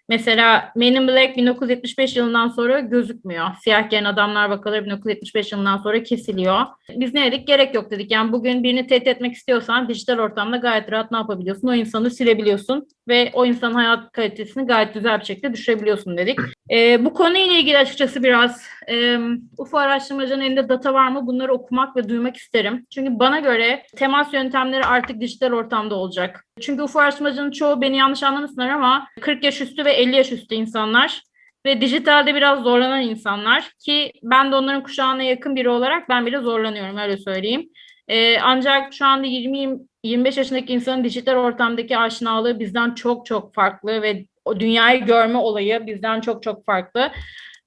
Mesela 0.09 0.71
Men 0.75 0.93
in 0.93 1.07
Black 1.07 1.37
1975 1.37 2.15
yılından 2.15 2.47
sonra 2.47 2.79
gözükmüyor. 2.79 3.47
Siyah 3.63 3.89
giyen 3.89 4.03
adamlar 4.03 4.49
vakaları 4.49 4.85
1975 4.85 5.51
yılından 5.51 5.77
sonra 5.77 6.03
kesiliyor. 6.03 6.65
Biz 6.95 7.13
ne 7.13 7.31
dedik? 7.31 7.47
Gerek 7.47 7.75
yok 7.75 7.91
dedik. 7.91 8.11
Yani 8.11 8.31
bugün 8.31 8.63
birini 8.63 8.87
tehdit 8.87 9.07
etmek 9.07 9.33
istiyorsan 9.33 9.89
dijital 9.89 10.19
ortamda 10.19 10.57
gayet 10.57 10.91
rahat 10.91 11.11
ne 11.11 11.17
yapabiliyorsun? 11.17 11.67
O 11.67 11.73
insanı 11.73 12.11
silebiliyorsun 12.11 12.87
ve 13.07 13.31
o 13.33 13.45
insanın 13.45 13.73
hayat 13.73 14.11
kalitesini 14.11 14.67
gayet 14.67 14.93
güzel 14.93 15.19
bir 15.19 15.25
şekilde 15.25 15.53
düşürebiliyorsun 15.53 16.17
dedik. 16.17 16.39
Ee, 16.71 17.05
bu 17.05 17.13
konuyla 17.13 17.57
ilgili 17.57 17.77
açıkçası 17.77 18.23
biraz 18.23 18.63
e, 18.89 19.19
UFO 19.57 19.77
araştırmacının 19.77 20.41
elinde 20.41 20.69
data 20.69 20.93
var 20.93 21.07
mı? 21.07 21.27
Bunları 21.27 21.53
okumak 21.53 21.95
ve 21.95 22.09
duymak 22.09 22.37
isterim. 22.37 22.85
Çünkü 22.89 23.19
bana 23.19 23.39
göre 23.39 23.83
temas 23.95 24.33
yöntemleri 24.33 24.85
artık 24.85 25.21
dijital 25.21 25.51
ortamda 25.51 25.95
olacak. 25.95 26.45
Çünkü 26.61 26.83
UFO 26.83 26.99
araştırmacının 26.99 27.51
çoğu 27.51 27.81
beni 27.81 27.97
yanlış 27.97 28.23
anlamasınlar 28.23 28.69
ama 28.69 29.07
40 29.21 29.43
yaş 29.43 29.61
üstü 29.61 29.85
ve 29.85 29.93
50 29.93 30.15
yaş 30.15 30.31
üstü 30.31 30.55
insanlar 30.55 31.21
ve 31.65 31.81
dijitalde 31.81 32.35
biraz 32.35 32.63
zorlanan 32.63 33.01
insanlar 33.01 33.71
ki 33.85 34.11
ben 34.23 34.51
de 34.51 34.55
onların 34.55 34.83
kuşağına 34.83 35.23
yakın 35.23 35.55
biri 35.55 35.69
olarak 35.69 36.09
ben 36.09 36.25
bile 36.25 36.39
zorlanıyorum 36.39 36.97
öyle 36.97 37.17
söyleyeyim. 37.17 37.69
Ee, 38.07 38.39
ancak 38.39 38.93
şu 38.93 39.05
anda 39.05 39.27
20 39.27 39.79
25 40.03 40.37
yaşındaki 40.37 40.73
insanın 40.73 41.03
dijital 41.03 41.35
ortamdaki 41.35 41.97
aşinalığı 41.97 42.59
bizden 42.59 42.93
çok 42.93 43.25
çok 43.25 43.53
farklı 43.53 44.01
ve 44.01 44.25
o 44.45 44.59
dünyayı 44.59 45.05
görme 45.05 45.37
olayı 45.37 45.87
bizden 45.87 46.21
çok 46.21 46.43
çok 46.43 46.65
farklı. 46.65 47.11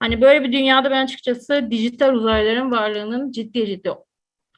Hani 0.01 0.21
böyle 0.21 0.45
bir 0.45 0.53
dünyada 0.53 0.91
ben 0.91 1.05
açıkçası 1.05 1.69
dijital 1.71 2.15
uzaylıların 2.15 2.71
varlığının 2.71 3.31
ciddi 3.33 3.67
ciddi 3.67 3.91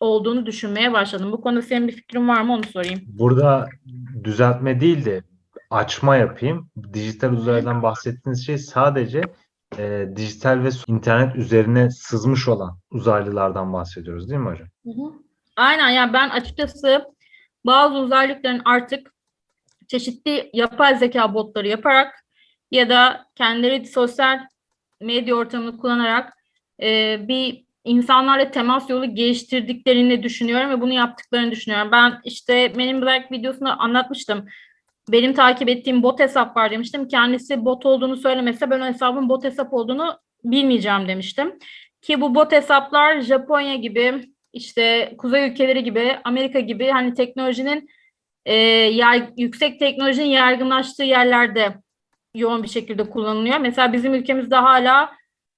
olduğunu 0.01 0.47
düşünmeye 0.47 0.93
başladım. 0.93 1.33
Bu 1.33 1.41
konuda 1.41 1.63
senin 1.63 1.89
bir 1.89 1.93
fikrin 1.93 2.29
var 2.29 2.43
mı 2.43 2.53
onu 2.53 2.65
sorayım. 2.65 3.01
Burada 3.07 3.69
düzeltme 4.25 4.81
değil 4.81 5.05
de 5.05 5.23
açma 5.71 6.17
yapayım. 6.17 6.71
Dijital 6.93 7.33
uzaydan 7.33 7.83
bahsettiğiniz 7.83 8.47
şey 8.47 8.59
sadece 8.59 9.23
e, 9.79 10.09
dijital 10.17 10.65
ve 10.65 10.69
internet 10.87 11.37
üzerine 11.37 11.91
sızmış 11.91 12.49
olan 12.49 12.79
uzaylılardan 12.91 13.73
bahsediyoruz 13.73 14.31
değil 14.31 14.41
mi 14.41 14.51
hocam? 14.51 14.69
Hı 14.85 14.91
hı. 14.91 15.13
Aynen 15.57 15.89
yani 15.89 16.13
ben 16.13 16.29
açıkçası 16.31 17.05
bazı 17.67 17.95
uzaylıkların 17.95 18.63
artık 18.65 19.13
çeşitli 19.89 20.51
yapay 20.53 20.99
zeka 20.99 21.35
botları 21.35 21.69
yaparak 21.69 22.15
ya 22.71 22.89
da 22.89 23.27
kendileri 23.35 23.87
sosyal 23.87 24.41
medya 25.03 25.35
ortamını 25.35 25.79
kullanarak 25.79 26.33
e, 26.83 27.19
bir 27.29 27.65
insanlarla 27.85 28.51
temas 28.51 28.91
yolu 28.91 29.15
geliştirdiklerini 29.15 30.23
düşünüyorum 30.23 30.71
ve 30.71 30.81
bunu 30.81 30.93
yaptıklarını 30.93 31.51
düşünüyorum. 31.51 31.89
Ben 31.93 32.21
işte 32.25 32.73
Men 32.77 32.89
in 32.89 33.03
Black 33.03 33.33
videosunda 33.33 33.79
anlatmıştım. 33.79 34.47
Benim 35.09 35.35
takip 35.35 35.69
ettiğim 35.69 36.03
bot 36.03 36.21
hesap 36.21 36.57
var 36.57 36.71
demiştim. 36.71 37.09
Kendisi 37.09 37.65
bot 37.65 37.87
olduğunu 37.87 38.17
söylemese 38.17 38.71
ben 38.71 38.81
o 38.81 38.87
hesabın 38.87 39.29
bot 39.29 39.45
hesap 39.45 39.73
olduğunu 39.73 40.19
bilmeyeceğim 40.45 41.09
demiştim. 41.09 41.59
Ki 42.03 42.21
bu 42.21 42.35
bot 42.35 42.53
hesaplar 42.53 43.21
Japonya 43.21 43.75
gibi 43.75 44.25
işte 44.53 45.15
kuzey 45.19 45.49
ülkeleri 45.49 45.85
gibi 45.85 46.19
Amerika 46.25 46.61
gibi 46.61 46.89
hani 46.91 47.15
teknolojinin 47.15 47.89
e, 48.47 48.55
yay, 48.55 49.29
yüksek 49.37 49.79
teknolojinin 49.79 50.27
yaygınlaştığı 50.27 51.05
yerlerde 51.05 51.75
yoğun 52.35 52.63
bir 52.63 52.69
şekilde 52.69 53.11
kullanılıyor. 53.11 53.59
Mesela 53.59 53.93
bizim 53.93 54.15
ülkemizde 54.15 54.57
hala 54.57 55.11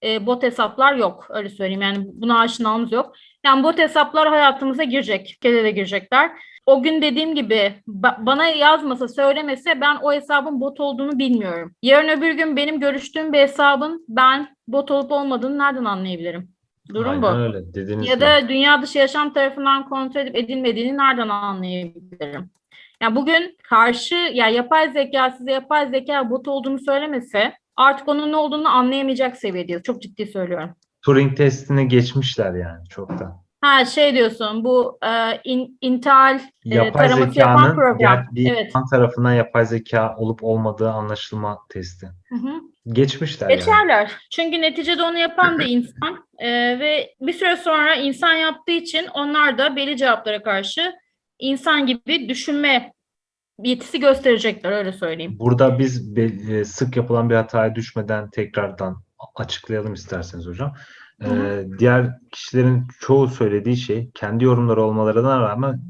e, 0.04 0.26
bot 0.26 0.42
hesaplar 0.42 0.94
yok. 0.94 1.26
Öyle 1.30 1.48
söyleyeyim 1.48 1.82
yani 1.82 1.98
buna 2.12 2.38
aşinamız 2.40 2.92
yok. 2.92 3.12
Yani 3.44 3.62
bot 3.64 3.78
hesaplar 3.78 4.28
hayatımıza 4.28 4.84
girecek. 4.84 5.32
Ülkede 5.36 5.64
de 5.64 5.70
girecekler. 5.70 6.30
O 6.66 6.82
gün 6.82 7.02
dediğim 7.02 7.34
gibi 7.34 7.72
ba- 7.88 8.26
bana 8.26 8.46
yazmasa 8.46 9.08
söylemese 9.08 9.80
ben 9.80 9.96
o 10.02 10.12
hesabın 10.12 10.60
bot 10.60 10.80
olduğunu 10.80 11.18
bilmiyorum. 11.18 11.72
Yarın 11.82 12.08
öbür 12.08 12.30
gün 12.32 12.56
benim 12.56 12.80
görüştüğüm 12.80 13.32
bir 13.32 13.38
hesabın 13.38 14.04
ben 14.08 14.56
bot 14.68 14.90
olup 14.90 15.12
olmadığını 15.12 15.58
nereden 15.58 15.84
anlayabilirim? 15.84 16.48
Durum 16.94 17.10
Aynen 17.10 17.22
bu. 17.22 17.26
öyle 17.26 17.74
dediğiniz 17.74 18.08
Ya 18.08 18.14
gibi. 18.14 18.24
da 18.24 18.48
dünya 18.48 18.82
dışı 18.82 18.98
yaşam 18.98 19.32
tarafından 19.32 19.88
kontrol 19.88 20.20
edip 20.20 20.36
edilmediğini 20.36 20.96
nereden 20.96 21.28
anlayabilirim? 21.28 22.50
Yani 23.02 23.16
bugün 23.16 23.56
karşı 23.62 24.14
ya 24.14 24.48
yapay 24.48 24.92
zeka 24.92 25.30
size 25.30 25.52
yapay 25.52 25.88
zeka 25.90 26.30
bot 26.30 26.48
olduğunu 26.48 26.78
söylemese 26.78 27.52
artık 27.76 28.08
onun 28.08 28.32
ne 28.32 28.36
olduğunu 28.36 28.68
anlayamayacak 28.68 29.36
seviyedeyiz. 29.36 29.82
Çok 29.82 30.02
ciddi 30.02 30.26
söylüyorum. 30.26 30.70
Turing 31.04 31.36
testini 31.36 31.88
geçmişler 31.88 32.54
yani 32.54 32.88
çoktan. 32.88 33.44
Ha 33.60 33.84
şey 33.84 34.14
diyorsun 34.14 34.64
bu 34.64 34.98
e, 35.06 35.40
in, 35.44 35.78
Intel 35.80 36.40
e, 36.66 36.74
Yapay 36.74 37.08
taraması 37.08 37.38
yapan 37.38 37.74
program. 37.74 37.96
ger- 37.98 38.34
bir 38.34 38.50
Evet. 38.52 38.66
insan 38.66 38.86
tarafından 38.86 39.32
yapay 39.32 39.64
zeka 39.66 40.16
olup 40.18 40.44
olmadığı 40.44 40.90
anlaşılma 40.90 41.58
testi. 41.68 42.06
Hı 42.28 42.34
hı. 42.34 42.60
Geçmişler 42.92 43.48
yani. 43.50 43.58
Geçerler. 43.58 44.12
Çünkü 44.30 44.60
neticede 44.60 45.02
onu 45.02 45.18
yapan 45.18 45.58
da 45.58 45.62
insan 45.62 46.24
e, 46.38 46.48
ve 46.78 47.14
bir 47.20 47.32
süre 47.32 47.56
sonra 47.56 47.94
insan 47.94 48.32
yaptığı 48.34 48.72
için 48.72 49.06
onlar 49.14 49.58
da 49.58 49.76
belli 49.76 49.96
cevaplara 49.96 50.42
karşı 50.42 50.92
insan 51.38 51.86
gibi 51.86 52.28
düşünme 52.28 52.92
yetisi 53.62 54.00
gösterecekler 54.00 54.72
öyle 54.72 54.92
söyleyeyim. 54.92 55.36
Burada 55.38 55.78
biz 55.78 56.18
e, 56.18 56.64
sık 56.64 56.96
yapılan 56.96 57.30
bir 57.30 57.34
hataya 57.34 57.74
düşmeden 57.74 58.30
tekrardan 58.30 59.02
açıklayalım 59.36 59.94
isterseniz 59.94 60.46
hocam. 60.46 60.74
Ee, 61.22 61.26
Hı 61.26 61.66
diğer 61.78 62.18
kişilerin 62.32 62.86
çoğu 63.00 63.28
söylediği 63.28 63.76
şey 63.76 64.10
kendi 64.14 64.44
yorumları 64.44 64.82
olmalarına 64.82 65.40
rağmen 65.40 65.80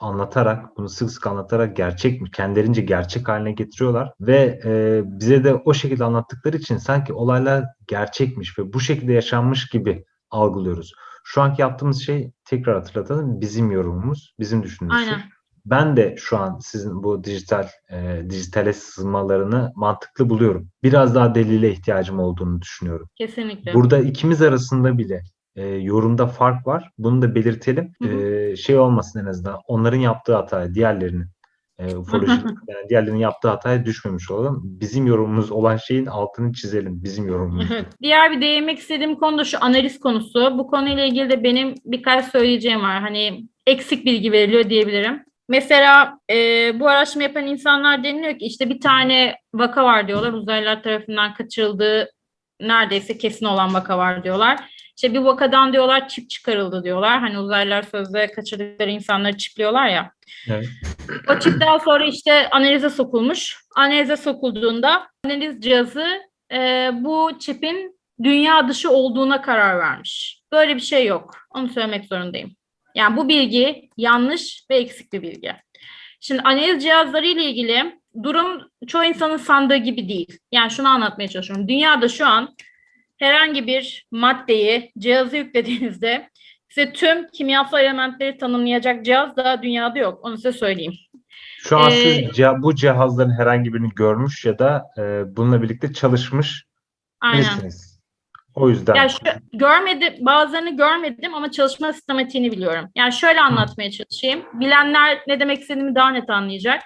anlatarak, 0.00 0.76
bunu 0.76 0.88
sık 0.88 1.10
sık 1.10 1.26
anlatarak 1.26 1.76
gerçek 1.76 2.20
mi, 2.20 2.30
kendilerince 2.30 2.82
gerçek 2.82 3.28
haline 3.28 3.52
getiriyorlar 3.52 4.12
ve 4.20 4.60
e, 4.64 5.02
bize 5.04 5.44
de 5.44 5.54
o 5.54 5.74
şekilde 5.74 6.04
anlattıkları 6.04 6.56
için 6.56 6.76
sanki 6.76 7.12
olaylar 7.12 7.64
gerçekmiş 7.86 8.58
ve 8.58 8.72
bu 8.72 8.80
şekilde 8.80 9.12
yaşanmış 9.12 9.68
gibi 9.68 10.04
algılıyoruz. 10.30 10.92
Şu 11.28 11.42
anki 11.42 11.62
yaptığımız 11.62 12.02
şey 12.02 12.32
tekrar 12.44 12.74
hatırlatalım 12.74 13.40
bizim 13.40 13.70
yorumumuz, 13.70 14.34
bizim 14.40 14.62
şey. 14.62 14.88
Aynen. 14.90 15.20
Ben 15.64 15.96
de 15.96 16.14
şu 16.18 16.38
an 16.38 16.58
sizin 16.58 17.02
bu 17.02 17.24
dijital 17.24 17.68
e, 17.90 18.22
dijitale 18.30 18.72
sızmalarını 18.72 19.72
mantıklı 19.76 20.30
buluyorum. 20.30 20.68
Biraz 20.82 21.14
daha 21.14 21.34
delile 21.34 21.72
ihtiyacım 21.72 22.18
olduğunu 22.18 22.62
düşünüyorum. 22.62 23.08
Kesinlikle. 23.14 23.74
Burada 23.74 23.98
ikimiz 23.98 24.42
arasında 24.42 24.98
bile 24.98 25.22
e, 25.56 25.66
yorumda 25.66 26.26
fark 26.26 26.66
var. 26.66 26.90
Bunu 26.98 27.22
da 27.22 27.34
belirtelim. 27.34 27.92
Hı 28.02 28.08
hı. 28.08 28.22
E, 28.22 28.56
şey 28.56 28.78
olmasın 28.78 29.20
en 29.20 29.26
azından. 29.26 29.60
Onların 29.66 29.98
yaptığı 29.98 30.36
hataya, 30.36 30.74
diğerlerinin 30.74 31.26
e, 31.78 31.96
ufolojik, 31.96 32.44
yani 32.68 32.88
diğerlerinin 32.88 33.18
yaptığı 33.18 33.48
hataya 33.48 33.84
düşmemiş 33.84 34.30
olalım. 34.30 34.60
Bizim 34.64 35.06
yorumumuz 35.06 35.50
olan 35.50 35.76
şeyin 35.76 36.06
altını 36.06 36.52
çizelim. 36.52 37.02
Bizim 37.04 37.28
yorumumuz. 37.28 37.66
Diğer 38.02 38.30
bir 38.30 38.40
değinmek 38.40 38.78
istediğim 38.78 39.16
konu 39.16 39.38
da 39.38 39.44
şu 39.44 39.64
analiz 39.64 40.00
konusu. 40.00 40.58
Bu 40.58 40.66
konuyla 40.66 41.04
ilgili 41.04 41.30
de 41.30 41.44
benim 41.44 41.74
birkaç 41.84 42.24
söyleyeceğim 42.24 42.82
var. 42.82 43.00
Hani 43.00 43.44
eksik 43.66 44.04
bilgi 44.04 44.32
veriliyor 44.32 44.70
diyebilirim. 44.70 45.24
Mesela 45.48 46.18
e, 46.30 46.36
bu 46.80 46.88
araştırma 46.88 47.22
yapan 47.22 47.46
insanlar 47.46 48.04
deniliyor 48.04 48.38
ki 48.38 48.46
işte 48.46 48.70
bir 48.70 48.80
tane 48.80 49.34
vaka 49.54 49.84
var 49.84 50.08
diyorlar. 50.08 50.32
Uzaylılar 50.32 50.82
tarafından 50.82 51.34
kaçırıldığı 51.34 52.10
neredeyse 52.60 53.18
kesin 53.18 53.46
olan 53.46 53.74
vaka 53.74 53.98
var 53.98 54.24
diyorlar. 54.24 54.75
İşte 54.96 55.14
bir 55.14 55.18
vakadan 55.18 55.72
diyorlar 55.72 56.08
çip 56.08 56.30
çıkarıldı 56.30 56.84
diyorlar. 56.84 57.20
Hani 57.20 57.38
uzaylılar 57.38 57.82
sözde 57.82 58.32
kaçırdıkları 58.32 58.90
insanları 58.90 59.36
çipliyorlar 59.36 59.88
ya. 59.88 60.12
Evet. 60.48 60.68
O 61.28 61.38
çip 61.38 61.60
daha 61.60 61.78
sonra 61.78 62.04
işte 62.04 62.50
analize 62.50 62.90
sokulmuş. 62.90 63.56
Analize 63.76 64.16
sokulduğunda 64.16 65.08
analiz 65.24 65.60
cihazı 65.60 66.06
e, 66.52 66.90
bu 66.92 67.30
çipin 67.40 67.98
dünya 68.22 68.68
dışı 68.68 68.90
olduğuna 68.90 69.42
karar 69.42 69.78
vermiş. 69.78 70.42
Böyle 70.52 70.76
bir 70.76 70.80
şey 70.80 71.06
yok. 71.06 71.34
Onu 71.50 71.68
söylemek 71.68 72.04
zorundayım. 72.04 72.56
Yani 72.94 73.16
bu 73.16 73.28
bilgi 73.28 73.88
yanlış 73.96 74.64
ve 74.70 74.76
eksik 74.76 75.12
bir 75.12 75.22
bilgi. 75.22 75.52
Şimdi 76.20 76.42
analiz 76.42 76.82
cihazları 76.82 77.26
ile 77.26 77.44
ilgili 77.44 78.00
durum 78.22 78.70
çoğu 78.86 79.04
insanın 79.04 79.36
sandığı 79.36 79.76
gibi 79.76 80.08
değil. 80.08 80.38
Yani 80.52 80.70
şunu 80.70 80.88
anlatmaya 80.88 81.28
çalışıyorum. 81.28 81.68
Dünyada 81.68 82.08
şu 82.08 82.26
an 82.26 82.56
herhangi 83.16 83.66
bir 83.66 84.06
maddeyi 84.10 84.92
cihaza 84.98 85.36
yüklediğinizde 85.36 86.30
size 86.68 86.92
tüm 86.92 87.28
kimyasal 87.28 87.80
elementleri 87.80 88.38
tanımlayacak 88.38 89.04
cihaz 89.04 89.36
da 89.36 89.62
dünyada 89.62 89.98
yok. 89.98 90.18
Onu 90.22 90.36
size 90.36 90.52
söyleyeyim. 90.52 90.94
Şu 91.58 91.78
an 91.78 91.90
Ee, 91.90 91.94
siz 91.94 92.44
bu 92.62 92.74
cihazların 92.74 93.38
herhangi 93.38 93.74
birini 93.74 93.88
görmüş 93.96 94.44
ya 94.44 94.58
da 94.58 94.84
e, 94.98 95.02
bununla 95.36 95.62
birlikte 95.62 95.92
çalışmış 95.92 96.64
Aynen. 97.20 97.44
birisiniz. 97.44 97.96
O 98.54 98.68
yüzden 98.68 98.94
Ya 98.94 99.08
şu, 99.08 99.18
görmedim, 99.52 100.14
bazılarını 100.20 100.76
görmedim 100.76 101.34
ama 101.34 101.50
çalışma 101.50 101.92
sistematiğini 101.92 102.52
biliyorum. 102.52 102.90
Yani 102.96 103.12
şöyle 103.12 103.40
anlatmaya 103.40 103.90
çalışayım. 103.90 104.44
Bilenler 104.52 105.18
ne 105.26 105.40
demek 105.40 105.60
istediğimi 105.60 105.94
daha 105.94 106.10
net 106.10 106.30
anlayacak. 106.30 106.82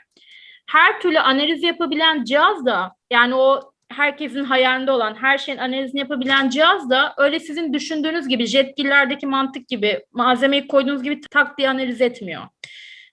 Her 0.71 1.01
türlü 1.01 1.19
analiz 1.21 1.63
yapabilen 1.63 2.25
cihaz 2.25 2.67
da 2.67 2.93
yani 3.13 3.35
o 3.35 3.73
herkesin 3.91 4.45
hayalinde 4.45 4.91
olan 4.91 5.15
her 5.15 5.39
şeyin 5.39 5.59
analizini 5.59 6.01
yapabilen 6.01 6.49
cihaz 6.49 6.91
da 6.91 7.15
öyle 7.17 7.41
sizin 7.41 7.73
düşündüğünüz 7.73 8.29
gibi 8.29 8.47
jetgillerdeki 8.47 9.27
mantık 9.27 9.69
gibi 9.69 10.05
malzemeyi 10.13 10.69
koyduğunuz 10.69 11.03
gibi 11.03 11.21
tak 11.21 11.59
diye 11.59 11.71
analiz 11.71 12.01
etmiyor. 12.01 12.43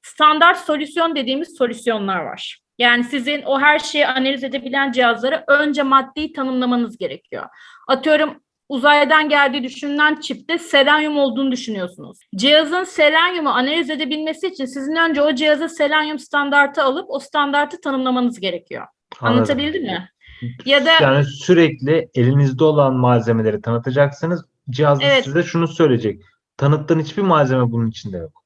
Standart 0.03 0.57
solüsyon 0.57 1.15
dediğimiz 1.15 1.57
solüsyonlar 1.57 2.19
var. 2.19 2.59
Yani 2.77 3.03
sizin 3.03 3.41
o 3.41 3.59
her 3.59 3.79
şeyi 3.79 4.07
analiz 4.07 4.43
edebilen 4.43 4.91
cihazlara 4.91 5.43
önce 5.47 5.83
maddeyi 5.83 6.33
tanımlamanız 6.33 6.97
gerekiyor. 6.97 7.45
Atıyorum 7.87 8.41
uzaydan 8.69 9.29
geldiği 9.29 9.63
düşünülen 9.63 10.15
çipte 10.15 10.57
selenyum 10.57 11.17
olduğunu 11.17 11.51
düşünüyorsunuz. 11.51 12.19
Cihazın 12.35 12.83
selenyumu 12.83 13.49
analiz 13.49 13.89
edebilmesi 13.89 14.47
için 14.47 14.65
sizin 14.65 14.95
önce 14.95 15.21
o 15.21 15.35
cihaza 15.35 15.69
selenyum 15.69 16.19
standartı 16.19 16.83
alıp 16.83 17.05
o 17.09 17.19
standartı 17.19 17.81
tanımlamanız 17.81 18.39
gerekiyor. 18.39 18.87
Anladım. 19.21 19.37
Anlatabildim 19.37 19.83
mi? 19.83 20.09
Ya 20.65 20.85
da 20.85 20.91
Yani 21.01 21.25
sürekli 21.25 22.09
elinizde 22.15 22.63
olan 22.63 22.93
malzemeleri 22.95 23.61
tanıtacaksınız. 23.61 24.45
Cihaz 24.69 24.99
Evet. 25.01 25.23
size 25.25 25.43
şunu 25.43 25.67
söyleyecek. 25.67 26.21
Tanıttığın 26.57 26.99
hiçbir 26.99 27.21
malzeme 27.21 27.71
bunun 27.71 27.87
içinde 27.87 28.17
yok. 28.17 28.43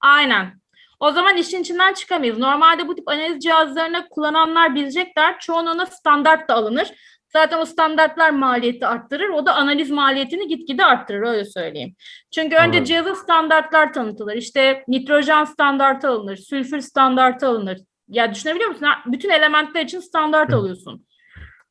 aynen. 0.00 0.62
O 1.00 1.12
zaman 1.12 1.36
işin 1.36 1.62
içinden 1.62 1.94
çıkamayız. 1.94 2.38
Normalde 2.38 2.88
bu 2.88 2.94
tip 2.94 3.08
analiz 3.08 3.38
cihazlarını 3.42 4.08
kullananlar 4.10 4.74
bilecekler. 4.74 5.38
Çoğunluğuna 5.38 5.86
standart 5.86 6.48
da 6.48 6.54
alınır. 6.54 6.88
Zaten 7.32 7.58
o 7.58 7.64
standartlar 7.64 8.30
maliyeti 8.30 8.86
arttırır. 8.86 9.28
O 9.28 9.46
da 9.46 9.54
analiz 9.54 9.90
maliyetini 9.90 10.48
gitgide 10.48 10.84
arttırır 10.84 11.22
öyle 11.22 11.44
söyleyeyim. 11.44 11.94
Çünkü 12.34 12.56
önce 12.56 12.62
Anladım. 12.64 12.84
cihazın 12.84 13.14
standartlar 13.14 13.92
tanıtılır. 13.92 14.34
İşte 14.36 14.84
nitrojen 14.88 15.44
standartı 15.44 16.08
alınır, 16.08 16.36
sülfür 16.36 16.80
standartı 16.80 17.46
alınır. 17.46 17.78
Ya 18.08 18.34
düşünebiliyor 18.34 18.70
musun? 18.70 18.88
Bütün 19.06 19.30
elementler 19.30 19.84
için 19.84 20.00
standart 20.00 20.52
Hı. 20.52 20.56
alıyorsun. 20.56 21.06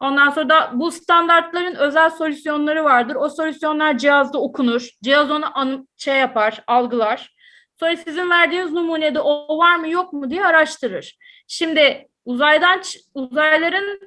Ondan 0.01 0.29
sonra 0.29 0.49
da 0.49 0.71
bu 0.73 0.91
standartların 0.91 1.75
özel 1.75 2.09
solüsyonları 2.09 2.83
vardır. 2.83 3.15
O 3.15 3.29
solüsyonlar 3.29 3.97
cihazda 3.97 4.41
okunur. 4.41 4.89
Cihaz 5.03 5.31
onu 5.31 5.57
an- 5.57 5.87
şey 5.97 6.17
yapar, 6.17 6.63
algılar. 6.67 7.35
Sonra 7.79 7.97
sizin 7.97 8.29
verdiğiniz 8.29 8.71
numunede 8.71 9.19
o 9.21 9.57
var 9.57 9.75
mı 9.75 9.89
yok 9.89 10.13
mu 10.13 10.29
diye 10.29 10.45
araştırır. 10.45 11.17
Şimdi 11.47 12.07
uzaydan 12.25 12.81
uzayların 13.13 13.99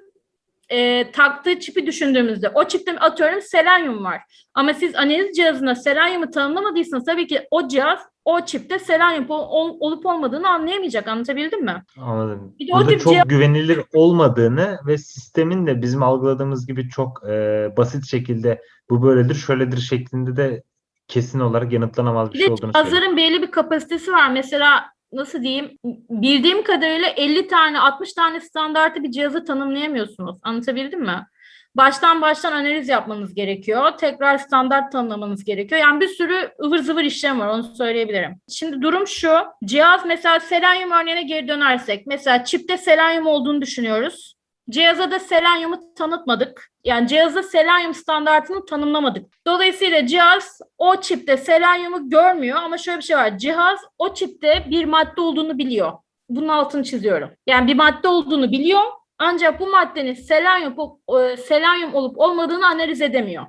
e, 0.70 1.10
taktığı 1.12 1.60
çipi 1.60 1.86
düşündüğümüzde 1.86 2.48
o 2.48 2.64
çipte 2.68 2.98
atıyorum 2.98 3.40
selenyum 3.42 4.04
var. 4.04 4.20
Ama 4.54 4.74
siz 4.74 4.94
analiz 4.94 5.36
cihazına 5.36 5.74
selenyumu 5.74 6.30
tanımlamadıysanız 6.30 7.04
tabii 7.04 7.26
ki 7.26 7.40
o 7.50 7.68
cihaz 7.68 7.98
o 8.24 8.40
çipte 8.40 8.78
selenyum 8.78 9.24
ol- 9.30 9.48
ol- 9.50 9.76
olup 9.80 10.06
olmadığını 10.06 10.48
anlayamayacak. 10.48 11.08
Anlatabildim 11.08 11.64
mi? 11.64 11.82
Anladım. 12.00 12.54
Bir 12.58 12.68
de 12.68 12.72
o 12.74 12.76
Burada 12.76 12.88
tip 12.90 13.00
çok 13.00 13.12
cihaz- 13.12 13.28
güvenilir 13.28 13.80
olmadığını 13.94 14.78
ve 14.86 14.98
sistemin 14.98 15.66
de 15.66 15.82
bizim 15.82 16.02
algıladığımız 16.02 16.66
gibi 16.66 16.88
çok 16.88 17.22
e, 17.28 17.68
basit 17.76 18.06
şekilde 18.10 18.62
bu 18.90 19.02
böyledir, 19.02 19.34
şöyledir 19.34 19.78
şeklinde 19.78 20.36
de 20.36 20.62
kesin 21.08 21.40
olarak 21.40 21.72
yanıtlanamaz 21.72 22.28
bir 22.28 22.34
Bir 22.34 22.38
şey 22.38 22.46
olduğunu 22.46 22.72
söylüyor. 22.72 22.84
cihazların 22.84 23.16
belli 23.16 23.42
bir 23.42 23.50
kapasitesi 23.50 24.12
var. 24.12 24.30
Mesela 24.30 24.84
nasıl 25.14 25.42
diyeyim 25.42 25.78
bildiğim 26.10 26.64
kadarıyla 26.64 27.08
50 27.08 27.46
tane 27.46 27.80
60 27.80 28.12
tane 28.12 28.40
standartı 28.40 29.02
bir 29.02 29.10
cihazı 29.10 29.44
tanımlayamıyorsunuz. 29.44 30.36
Anlatabildim 30.42 31.00
mi? 31.00 31.26
Baştan 31.74 32.20
baştan 32.20 32.52
analiz 32.52 32.88
yapmanız 32.88 33.34
gerekiyor. 33.34 33.90
Tekrar 33.98 34.38
standart 34.38 34.92
tanımlamanız 34.92 35.44
gerekiyor. 35.44 35.80
Yani 35.80 36.00
bir 36.00 36.08
sürü 36.08 36.50
ıvır 36.64 36.78
zıvır 36.78 37.04
işlem 37.04 37.40
var 37.40 37.48
onu 37.48 37.62
söyleyebilirim. 37.62 38.40
Şimdi 38.48 38.82
durum 38.82 39.06
şu. 39.06 39.30
Cihaz 39.64 40.06
mesela 40.06 40.40
selenyum 40.40 40.90
örneğine 40.90 41.22
geri 41.22 41.48
dönersek. 41.48 42.06
Mesela 42.06 42.44
çipte 42.44 42.78
selenyum 42.78 43.26
olduğunu 43.26 43.62
düşünüyoruz. 43.62 44.34
Cihaza 44.70 45.10
da 45.10 45.18
selenyumu 45.18 45.94
tanıtmadık. 45.94 46.70
Yani 46.84 47.08
cihaza 47.08 47.42
selenyum 47.42 47.94
standartını 47.94 48.66
tanımlamadık. 48.66 49.46
Dolayısıyla 49.46 50.06
cihaz 50.06 50.60
o 50.78 51.00
çipte 51.00 51.36
selenyumu 51.36 52.10
görmüyor 52.10 52.58
ama 52.62 52.78
şöyle 52.78 52.98
bir 52.98 53.04
şey 53.04 53.16
var. 53.16 53.38
Cihaz 53.38 53.80
o 53.98 54.14
çipte 54.14 54.66
bir 54.70 54.84
madde 54.84 55.20
olduğunu 55.20 55.58
biliyor. 55.58 55.92
Bunun 56.28 56.48
altını 56.48 56.84
çiziyorum. 56.84 57.30
Yani 57.46 57.66
bir 57.66 57.74
madde 57.74 58.08
olduğunu 58.08 58.52
biliyor 58.52 58.82
ancak 59.18 59.60
bu 59.60 59.66
maddenin 59.66 60.14
selenyum, 60.14 60.76
e, 61.20 61.36
selenyum 61.36 61.94
olup 61.94 62.18
olmadığını 62.18 62.66
analiz 62.66 63.02
edemiyor. 63.02 63.46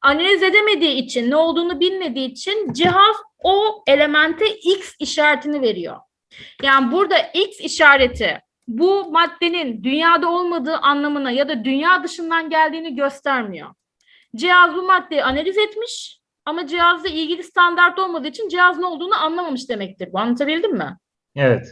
Analiz 0.00 0.42
edemediği 0.42 0.94
için, 0.94 1.30
ne 1.30 1.36
olduğunu 1.36 1.80
bilmediği 1.80 2.30
için 2.30 2.72
cihaz 2.72 3.16
o 3.42 3.82
elemente 3.86 4.56
X 4.56 4.94
işaretini 4.98 5.62
veriyor. 5.62 5.96
Yani 6.62 6.92
burada 6.92 7.18
X 7.18 7.60
işareti 7.60 8.40
bu 8.68 9.10
maddenin 9.10 9.84
dünyada 9.84 10.30
olmadığı 10.30 10.76
anlamına 10.76 11.30
ya 11.30 11.48
da 11.48 11.64
dünya 11.64 12.04
dışından 12.04 12.50
geldiğini 12.50 12.94
göstermiyor. 12.94 13.70
Cihaz 14.36 14.74
bu 14.74 14.82
maddeyi 14.82 15.24
analiz 15.24 15.58
etmiş 15.58 16.20
ama 16.44 16.66
cihazla 16.66 17.08
ilgili 17.08 17.42
standart 17.42 17.98
olmadığı 17.98 18.28
için 18.28 18.48
cihaz 18.48 18.78
ne 18.78 18.86
olduğunu 18.86 19.14
anlamamış 19.14 19.68
demektir. 19.68 20.08
Bu 20.12 20.18
anlatabildim 20.18 20.76
mi? 20.76 20.96
Evet. 21.36 21.66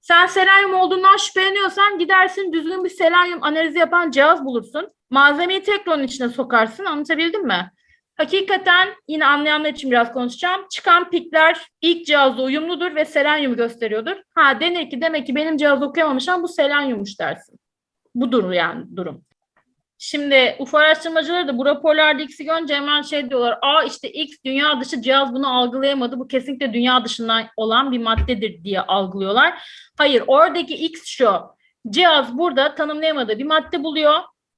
Sen 0.00 0.26
selenyum 0.26 0.74
olduğundan 0.74 1.16
şüpheleniyorsan 1.16 1.98
gidersin 1.98 2.52
düzgün 2.52 2.84
bir 2.84 2.88
selenyum 2.88 3.42
analizi 3.42 3.78
yapan 3.78 4.10
cihaz 4.10 4.44
bulursun. 4.44 4.92
Malzemeyi 5.10 5.62
tekrar 5.62 5.92
onun 5.92 6.02
içine 6.02 6.28
sokarsın. 6.28 6.84
Anlatabildim 6.84 7.46
mi? 7.46 7.70
Hakikaten 8.16 8.88
yine 9.08 9.26
anlayanlar 9.26 9.70
için 9.70 9.90
biraz 9.90 10.12
konuşacağım. 10.12 10.66
Çıkan 10.70 11.10
pikler 11.10 11.66
ilk 11.80 12.06
cihazla 12.06 12.42
uyumludur 12.42 12.94
ve 12.94 13.04
selenyumu 13.04 13.56
gösteriyordur. 13.56 14.16
Ha 14.34 14.60
denir 14.60 14.90
ki 14.90 15.00
demek 15.00 15.26
ki 15.26 15.34
benim 15.34 15.56
cihaz 15.56 15.82
okuyamamış 15.82 16.28
ama 16.28 16.42
bu 16.42 16.48
selenyummuş 16.48 17.20
dersin. 17.20 17.58
Bu 18.14 18.32
durum 18.32 18.52
yani 18.52 18.96
durum. 18.96 19.24
Şimdi 19.98 20.56
UFO 20.58 20.78
araştırmacıları 20.78 21.48
da 21.48 21.58
bu 21.58 21.66
raporlarda 21.66 22.22
X'i 22.22 22.44
görünce 22.44 22.74
hemen 22.74 23.02
şey 23.02 23.30
diyorlar. 23.30 23.58
Aa 23.62 23.82
işte 23.82 24.10
X 24.10 24.36
dünya 24.44 24.80
dışı 24.80 25.02
cihaz 25.02 25.34
bunu 25.34 25.58
algılayamadı. 25.58 26.18
Bu 26.18 26.28
kesinlikle 26.28 26.72
dünya 26.72 27.04
dışından 27.04 27.46
olan 27.56 27.92
bir 27.92 27.98
maddedir 27.98 28.64
diye 28.64 28.80
algılıyorlar. 28.80 29.54
Hayır 29.98 30.24
oradaki 30.26 30.74
X 30.74 31.04
şu. 31.06 31.40
Cihaz 31.90 32.38
burada 32.38 32.74
tanımlayamadığı 32.74 33.38
bir 33.38 33.44
madde 33.44 33.84
buluyor. 33.84 34.14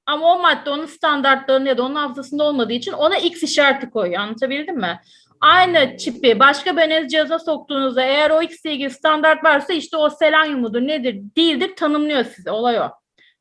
Ama 0.07 0.35
o 0.35 0.39
madde 0.39 0.69
onun 0.69 0.85
standartlarında 0.85 1.69
ya 1.69 1.77
da 1.77 1.83
onun 1.83 1.95
hafızasında 1.95 2.43
olmadığı 2.43 2.73
için 2.73 2.91
ona 2.91 3.17
X 3.17 3.43
işareti 3.43 3.89
koyuyor. 3.89 4.21
Anlatabildim 4.21 4.77
mi? 4.77 4.99
Aynı 5.41 5.97
çipi 5.97 6.39
başka 6.39 6.77
bir 6.77 6.81
analiz 6.81 7.11
cihazına 7.11 7.39
soktuğunuzda 7.39 8.03
eğer 8.03 8.29
o 8.29 8.41
X 8.41 8.65
ile 8.65 8.73
ilgili 8.73 8.89
standart 8.89 9.43
varsa 9.43 9.73
işte 9.73 9.97
o 9.97 10.09
selenyumudur 10.09 10.81
nedir 10.81 11.21
değildir 11.37 11.75
tanımlıyor 11.75 12.23
size. 12.23 12.51
Olay 12.51 12.79
o. 12.79 12.89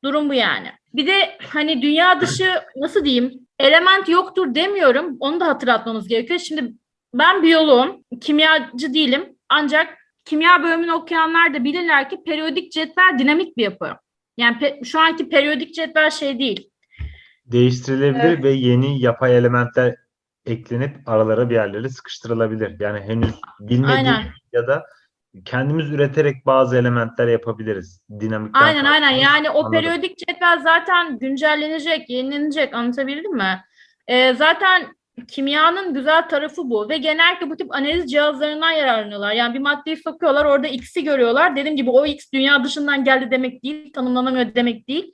Durum 0.04 0.28
bu 0.28 0.34
yani. 0.34 0.72
Bir 0.94 1.06
de 1.06 1.38
hani 1.52 1.82
dünya 1.82 2.20
dışı 2.20 2.62
nasıl 2.76 3.04
diyeyim 3.04 3.32
element 3.58 4.08
yoktur 4.08 4.54
demiyorum. 4.54 5.16
Onu 5.20 5.40
da 5.40 5.46
hatırlatmamız 5.46 6.08
gerekiyor. 6.08 6.38
Şimdi 6.38 6.72
ben 7.14 7.42
biyoloğum, 7.42 8.04
kimyacı 8.20 8.94
değilim. 8.94 9.36
Ancak 9.48 9.98
kimya 10.24 10.62
bölümünü 10.62 10.92
okuyanlar 10.92 11.54
da 11.54 11.64
bilirler 11.64 12.10
ki 12.10 12.24
periyodik 12.26 12.72
cetvel 12.72 13.18
dinamik 13.18 13.56
bir 13.56 13.62
yapı. 13.62 13.96
Yani 14.36 14.56
pe- 14.56 14.84
şu 14.84 15.00
anki 15.00 15.28
periyodik 15.28 15.74
cetvel 15.74 16.10
şey 16.10 16.38
değil. 16.38 16.70
Değiştirilebilir 17.46 18.24
Evet. 18.24 18.44
ve 18.44 18.50
yeni 18.50 19.00
yapay 19.00 19.36
elementler 19.38 19.96
eklenip 20.46 20.96
aralara 21.08 21.50
bir 21.50 21.54
yerlere 21.54 21.88
sıkıştırılabilir. 21.88 22.80
Yani 22.80 23.00
henüz 23.00 23.34
bilmediğimiz 23.60 24.06
Aynen. 24.06 24.32
ya 24.52 24.66
da 24.66 24.84
kendimiz 25.44 25.90
üreterek 25.90 26.46
bazı 26.46 26.76
elementler 26.76 27.28
yapabiliriz. 27.28 28.00
Dinamikten 28.20 28.60
Aynen 28.60 28.84
aynen 28.84 29.10
yani 29.10 29.50
o 29.50 29.58
Anladım. 29.58 29.72
periyodik 29.72 30.18
cetvel 30.18 30.60
zaten 30.62 31.18
güncellenecek, 31.18 32.10
yenilenecek 32.10 32.74
anlatabildim 32.74 33.36
mi? 33.36 33.64
Ee, 34.08 34.34
zaten 34.34 34.86
kimyanın 35.28 35.94
güzel 35.94 36.28
tarafı 36.28 36.70
bu 36.70 36.88
ve 36.88 36.98
genellikle 36.98 37.50
bu 37.50 37.56
tip 37.56 37.74
analiz 37.74 38.10
cihazlarından 38.10 38.70
yararlanıyorlar. 38.70 39.32
Yani 39.32 39.54
bir 39.54 39.58
maddeyi 39.58 39.96
sokuyorlar 39.96 40.44
orada 40.44 40.66
X'i 40.66 41.04
görüyorlar. 41.04 41.56
Dediğim 41.56 41.76
gibi 41.76 41.90
o 41.90 42.06
X 42.06 42.32
dünya 42.32 42.64
dışından 42.64 43.04
geldi 43.04 43.30
demek 43.30 43.64
değil, 43.64 43.92
tanımlanamıyor 43.92 44.54
demek 44.54 44.88
değil. 44.88 45.12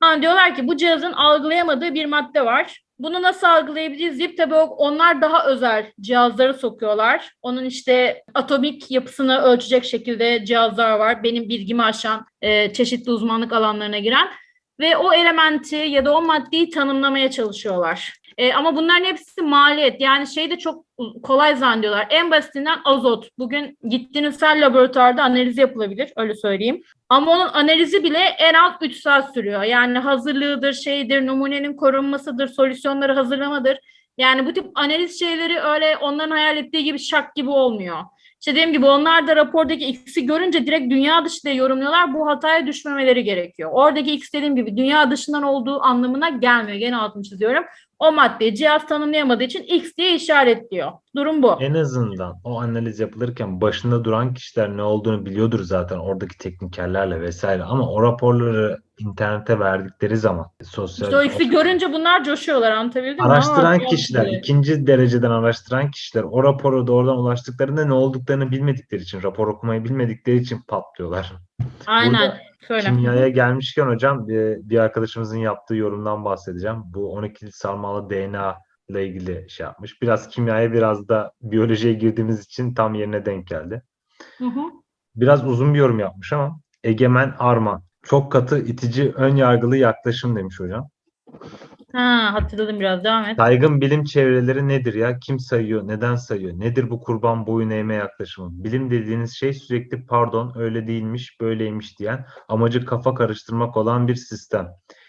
Ha, 0.00 0.22
diyorlar 0.22 0.54
ki 0.54 0.68
bu 0.68 0.76
cihazın 0.76 1.12
algılayamadığı 1.12 1.94
bir 1.94 2.06
madde 2.06 2.44
var. 2.44 2.82
Bunu 2.98 3.22
nasıl 3.22 3.46
algılayabiliriz 3.46 4.18
deyip 4.18 4.36
tabii 4.36 4.54
onlar 4.54 5.20
daha 5.22 5.46
özel 5.46 5.92
cihazları 6.00 6.54
sokuyorlar. 6.54 7.32
Onun 7.42 7.64
işte 7.64 8.22
atomik 8.34 8.90
yapısını 8.90 9.38
ölçecek 9.38 9.84
şekilde 9.84 10.44
cihazlar 10.44 10.98
var. 10.98 11.22
Benim 11.22 11.48
bilgimi 11.48 11.82
aşan 11.82 12.26
e, 12.42 12.72
çeşitli 12.72 13.12
uzmanlık 13.12 13.52
alanlarına 13.52 13.98
giren 13.98 14.28
ve 14.80 14.96
o 14.96 15.12
elementi 15.12 15.76
ya 15.76 16.04
da 16.04 16.16
o 16.16 16.22
maddeyi 16.22 16.70
tanımlamaya 16.70 17.30
çalışıyorlar. 17.30 18.12
E, 18.38 18.52
ama 18.52 18.76
bunların 18.76 19.04
hepsi 19.04 19.42
maliyet. 19.42 20.00
Yani 20.00 20.26
şey 20.26 20.50
de 20.50 20.58
çok 20.58 20.84
kolay 21.22 21.56
zannediyorlar. 21.56 22.06
En 22.10 22.30
basitinden 22.30 22.78
azot. 22.84 23.28
Bugün 23.38 23.78
gittiğiniz 23.88 24.42
her 24.42 24.60
laboratuvarda 24.60 25.22
analiz 25.22 25.58
yapılabilir. 25.58 26.12
Öyle 26.16 26.34
söyleyeyim. 26.34 26.82
Ama 27.08 27.32
onun 27.32 27.48
analizi 27.48 28.04
bile 28.04 28.18
en 28.18 28.54
az 28.54 28.72
3 28.80 28.96
saat 28.96 29.34
sürüyor. 29.34 29.62
Yani 29.62 29.98
hazırlığıdır, 29.98 30.72
şeydir, 30.72 31.26
numunenin 31.26 31.76
korunmasıdır, 31.76 32.48
solüsyonları 32.48 33.12
hazırlamadır. 33.12 33.78
Yani 34.18 34.46
bu 34.46 34.52
tip 34.52 34.66
analiz 34.74 35.18
şeyleri 35.18 35.60
öyle 35.60 35.96
onların 35.96 36.30
hayal 36.30 36.56
ettiği 36.56 36.84
gibi 36.84 36.98
şak 36.98 37.34
gibi 37.34 37.50
olmuyor. 37.50 37.98
İşte 38.40 38.52
dediğim 38.52 38.72
gibi 38.72 38.86
onlar 38.86 39.26
da 39.26 39.36
rapordaki 39.36 39.86
X'i 39.86 40.26
görünce 40.26 40.66
direkt 40.66 40.90
dünya 40.90 41.24
dışı 41.24 41.42
diye 41.42 41.54
yorumluyorlar. 41.54 42.14
Bu 42.14 42.26
hataya 42.26 42.66
düşmemeleri 42.66 43.24
gerekiyor. 43.24 43.70
Oradaki 43.72 44.12
X 44.12 44.32
dediğim 44.32 44.56
gibi 44.56 44.76
dünya 44.76 45.10
dışından 45.10 45.42
olduğu 45.42 45.82
anlamına 45.82 46.28
gelmiyor. 46.28 46.78
Gene 46.78 46.96
altını 46.96 47.22
çiziyorum. 47.22 47.64
O 47.98 48.12
maddeyi 48.12 48.54
cihaz 48.54 48.86
tanımlayamadığı 48.86 49.42
için 49.42 49.62
X 49.62 49.96
diye 49.96 50.14
işaretliyor. 50.14 50.92
Durum 51.16 51.42
bu. 51.42 51.58
En 51.60 51.74
azından 51.74 52.34
o 52.44 52.60
analiz 52.60 53.00
yapılırken 53.00 53.60
başında 53.60 54.04
duran 54.04 54.34
kişiler 54.34 54.76
ne 54.76 54.82
olduğunu 54.82 55.26
biliyordur 55.26 55.60
zaten 55.62 55.98
oradaki 55.98 56.38
teknikerlerle 56.38 57.20
vesaire 57.20 57.62
ama 57.62 57.90
o 57.90 58.02
raporları 58.02 58.78
internete 58.98 59.58
verdikleri 59.58 60.16
zaman 60.16 60.46
sosyal 60.62 61.08
İşte 61.08 61.16
o 61.16 61.22
X'i 61.22 61.50
görünce 61.50 61.92
bunlar 61.92 62.24
coşuyorlar 62.24 62.72
anlatabildim 62.72 63.16
mi? 63.16 63.30
araştıran 63.30 63.78
Aa, 63.78 63.86
kişiler, 63.86 64.26
diye. 64.26 64.38
ikinci 64.38 64.86
dereceden 64.86 65.30
araştıran 65.30 65.90
kişiler 65.90 66.22
o 66.30 66.44
rapora 66.44 66.86
doğrudan 66.86 67.18
ulaştıklarında 67.18 67.84
ne 67.84 67.92
olduklarını 67.92 68.50
bilmedikleri 68.50 69.02
için, 69.02 69.22
rapor 69.22 69.48
okumayı 69.48 69.84
bilmedikleri 69.84 70.36
için 70.36 70.60
patlıyorlar. 70.68 71.32
Aynen. 71.86 72.38
Söyle. 72.68 72.82
Kimyaya 72.82 73.28
gelmişken 73.28 73.86
hocam 73.86 74.28
bir, 74.28 74.70
bir 74.70 74.78
arkadaşımızın 74.78 75.38
yaptığı 75.38 75.76
yorumdan 75.76 76.24
bahsedeceğim. 76.24 76.82
Bu 76.84 77.12
12 77.12 77.52
sarmalı 77.52 78.10
DNA 78.10 78.56
ile 78.88 79.06
ilgili 79.06 79.50
şey 79.50 79.64
yapmış. 79.64 80.02
Biraz 80.02 80.28
kimyaya 80.28 80.72
biraz 80.72 81.08
da 81.08 81.32
biyolojiye 81.42 81.94
girdiğimiz 81.94 82.44
için 82.44 82.74
tam 82.74 82.94
yerine 82.94 83.26
denk 83.26 83.46
geldi. 83.46 83.82
Hı 84.38 84.44
hı. 84.44 84.60
Biraz 85.16 85.46
uzun 85.46 85.74
bir 85.74 85.78
yorum 85.78 85.98
yapmış 85.98 86.32
ama 86.32 86.60
Egemen 86.84 87.34
Arman. 87.38 87.82
Çok 88.02 88.32
katı, 88.32 88.58
itici, 88.58 89.12
ön 89.16 89.36
yargılı 89.36 89.76
yaklaşım 89.76 90.36
demiş 90.36 90.60
hocam. 90.60 90.88
Ha, 91.92 92.30
hatırladım 92.32 92.80
biraz 92.80 93.04
devam 93.04 93.24
et. 93.24 93.36
Saygın 93.36 93.80
bilim 93.80 94.04
çevreleri 94.04 94.68
nedir 94.68 94.94
ya? 94.94 95.18
Kim 95.18 95.38
sayıyor? 95.38 95.88
Neden 95.88 96.16
sayıyor? 96.16 96.52
Nedir 96.60 96.90
bu 96.90 97.00
kurban 97.00 97.46
boyun 97.46 97.70
eğme 97.70 97.94
yaklaşımı? 97.94 98.64
Bilim 98.64 98.90
dediğiniz 98.90 99.36
şey 99.36 99.52
sürekli 99.52 100.06
pardon 100.06 100.52
öyle 100.56 100.86
değilmiş, 100.86 101.40
böyleymiş 101.40 101.98
diyen 101.98 102.26
amacı 102.48 102.84
kafa 102.84 103.14
karıştırmak 103.14 103.76
olan 103.76 104.08
bir 104.08 104.14
sistem. 104.14 104.68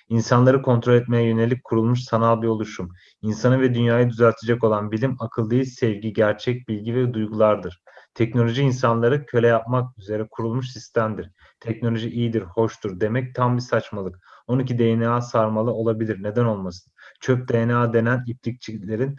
İnsanları 0.09 0.61
kontrol 0.61 0.93
etmeye 0.93 1.27
yönelik 1.27 1.63
kurulmuş 1.63 2.03
sanal 2.03 2.41
bir 2.41 2.47
oluşum. 2.47 2.91
İnsanı 3.21 3.61
ve 3.61 3.73
dünyayı 3.73 4.09
düzeltecek 4.09 4.63
olan 4.63 4.91
bilim 4.91 5.15
akıl 5.19 5.49
değil, 5.49 5.65
sevgi, 5.65 6.13
gerçek 6.13 6.67
bilgi 6.67 6.95
ve 6.95 7.13
duygulardır. 7.13 7.81
Teknoloji 8.13 8.61
insanları 8.61 9.25
köle 9.25 9.47
yapmak 9.47 9.97
üzere 9.97 10.27
kurulmuş 10.31 10.69
sistemdir. 10.69 11.31
Teknoloji 11.59 12.09
iyidir, 12.09 12.41
hoştur 12.41 12.99
demek 12.99 13.35
tam 13.35 13.55
bir 13.55 13.61
saçmalık. 13.61 14.19
12 14.47 14.79
DNA 14.79 15.21
sarmalı 15.21 15.71
olabilir. 15.71 16.23
Neden 16.23 16.45
olmasın? 16.45 16.93
Çöp 17.19 17.49
DNA 17.49 17.93
denen 17.93 18.23
iplikçilerin 18.27 19.15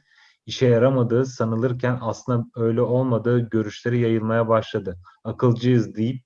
işe 0.47 0.67
yaramadığı 0.67 1.27
sanılırken 1.27 1.99
aslında 2.01 2.47
öyle 2.57 2.81
olmadığı 2.81 3.51
görüşleri 3.51 3.99
yayılmaya 4.01 4.49
başladı. 4.49 4.99
Akılcıyız 5.25 5.97
deyip 5.97 6.23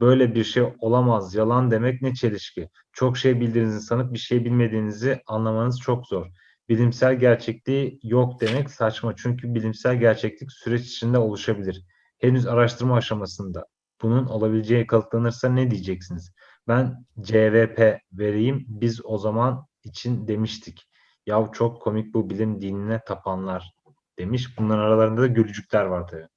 böyle 0.00 0.34
bir 0.34 0.44
şey 0.44 0.64
olamaz, 0.78 1.34
yalan 1.34 1.70
demek 1.70 2.02
ne 2.02 2.14
çelişki. 2.14 2.68
Çok 2.92 3.18
şey 3.18 3.40
bildiğinizi 3.40 3.80
sanıp 3.80 4.12
bir 4.12 4.18
şey 4.18 4.44
bilmediğinizi 4.44 5.22
anlamanız 5.26 5.80
çok 5.80 6.06
zor. 6.06 6.26
Bilimsel 6.68 7.18
gerçekliği 7.18 8.00
yok 8.02 8.40
demek 8.40 8.70
saçma. 8.70 9.16
Çünkü 9.16 9.54
bilimsel 9.54 10.00
gerçeklik 10.00 10.52
süreç 10.52 10.86
içinde 10.86 11.18
oluşabilir. 11.18 11.84
Henüz 12.18 12.46
araştırma 12.46 12.96
aşamasında. 12.96 13.66
Bunun 14.02 14.26
olabileceği 14.26 14.86
kanıtlanırsa 14.86 15.48
ne 15.48 15.70
diyeceksiniz? 15.70 16.32
Ben 16.68 17.04
CVP 17.20 18.00
vereyim 18.12 18.64
biz 18.68 19.00
o 19.04 19.18
zaman 19.18 19.66
için 19.84 20.28
demiştik. 20.28 20.88
Yav 21.26 21.52
çok 21.52 21.82
komik 21.82 22.14
bu 22.14 22.30
bilim 22.30 22.60
dinine 22.60 23.00
tapanlar 23.06 23.72
demiş. 24.18 24.58
Bunların 24.58 24.82
aralarında 24.82 25.20
da 25.20 25.26
gülücükler 25.26 25.84
var 25.84 26.08
tabii. 26.08 26.28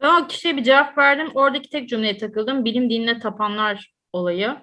Ben 0.00 0.22
o 0.22 0.26
kişiye 0.26 0.56
bir 0.56 0.64
cevap 0.64 0.98
verdim. 0.98 1.28
Oradaki 1.34 1.70
tek 1.70 1.88
cümleye 1.88 2.18
takıldım. 2.18 2.64
Bilim 2.64 2.90
dinine 2.90 3.18
tapanlar 3.18 3.92
olayı. 4.12 4.56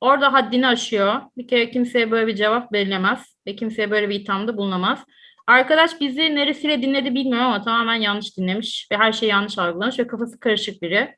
Orada 0.00 0.32
haddini 0.32 0.66
aşıyor. 0.66 1.20
Bir 1.36 1.48
kere 1.48 1.70
kimseye 1.70 2.10
böyle 2.10 2.26
bir 2.26 2.36
cevap 2.36 2.72
verilemez. 2.72 3.36
Ve 3.46 3.56
kimseye 3.56 3.90
böyle 3.90 4.08
bir 4.08 4.20
ithamda 4.20 4.56
bulunamaz. 4.56 5.04
Arkadaş 5.46 6.00
bizi 6.00 6.34
neresiyle 6.34 6.82
dinledi 6.82 7.14
bilmiyorum 7.14 7.46
ama 7.46 7.62
tamamen 7.62 7.94
yanlış 7.94 8.38
dinlemiş. 8.38 8.88
Ve 8.92 8.96
her 8.96 9.12
şey 9.12 9.28
yanlış 9.28 9.58
algılamış 9.58 9.98
ve 9.98 10.06
kafası 10.06 10.40
karışık 10.40 10.82
biri. 10.82 11.16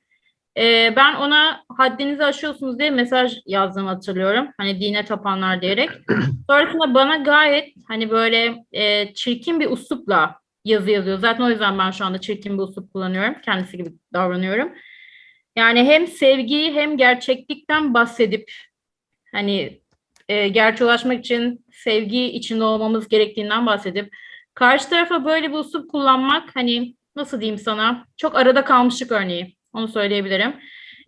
Ee, 0.58 0.92
ben 0.96 1.14
ona 1.14 1.64
haddinizi 1.68 2.24
aşıyorsunuz 2.24 2.78
diye 2.78 2.90
mesaj 2.90 3.36
yazdığımı 3.46 3.88
hatırlıyorum. 3.88 4.48
Hani 4.58 4.80
dine 4.80 5.04
tapanlar 5.04 5.62
diyerek. 5.62 5.90
Sonrasında 6.50 6.94
bana 6.94 7.16
gayet 7.16 7.74
hani 7.88 8.10
böyle 8.10 8.64
e, 8.72 9.14
çirkin 9.14 9.60
bir 9.60 9.70
uslupla 9.70 10.40
yazı 10.64 10.90
yazıyor. 10.90 11.18
Zaten 11.18 11.44
o 11.44 11.50
yüzden 11.50 11.78
ben 11.78 11.90
şu 11.90 12.04
anda 12.04 12.20
çirkin 12.20 12.58
bir 12.58 12.62
uslup 12.62 12.92
kullanıyorum. 12.92 13.34
Kendisi 13.44 13.76
gibi 13.76 13.92
davranıyorum. 14.12 14.72
Yani 15.56 15.84
hem 15.84 16.06
sevgiyi 16.06 16.74
hem 16.74 16.96
gerçeklikten 16.96 17.94
bahsedip 17.94 18.52
hani 19.32 19.80
e, 20.28 20.48
gerçeğe 20.48 20.84
ulaşmak 20.84 21.20
için 21.20 21.64
sevgi 21.72 22.24
içinde 22.24 22.64
olmamız 22.64 23.08
gerektiğinden 23.08 23.66
bahsedip 23.66 24.14
karşı 24.54 24.90
tarafa 24.90 25.24
böyle 25.24 25.48
bir 25.48 25.58
usul 25.58 25.88
kullanmak 25.88 26.56
hani 26.56 26.96
nasıl 27.16 27.40
diyeyim 27.40 27.58
sana 27.58 28.06
çok 28.16 28.36
arada 28.36 28.64
kalmışlık 28.64 29.12
örneği 29.12 29.56
onu 29.74 29.88
söyleyebilirim. 29.88 30.52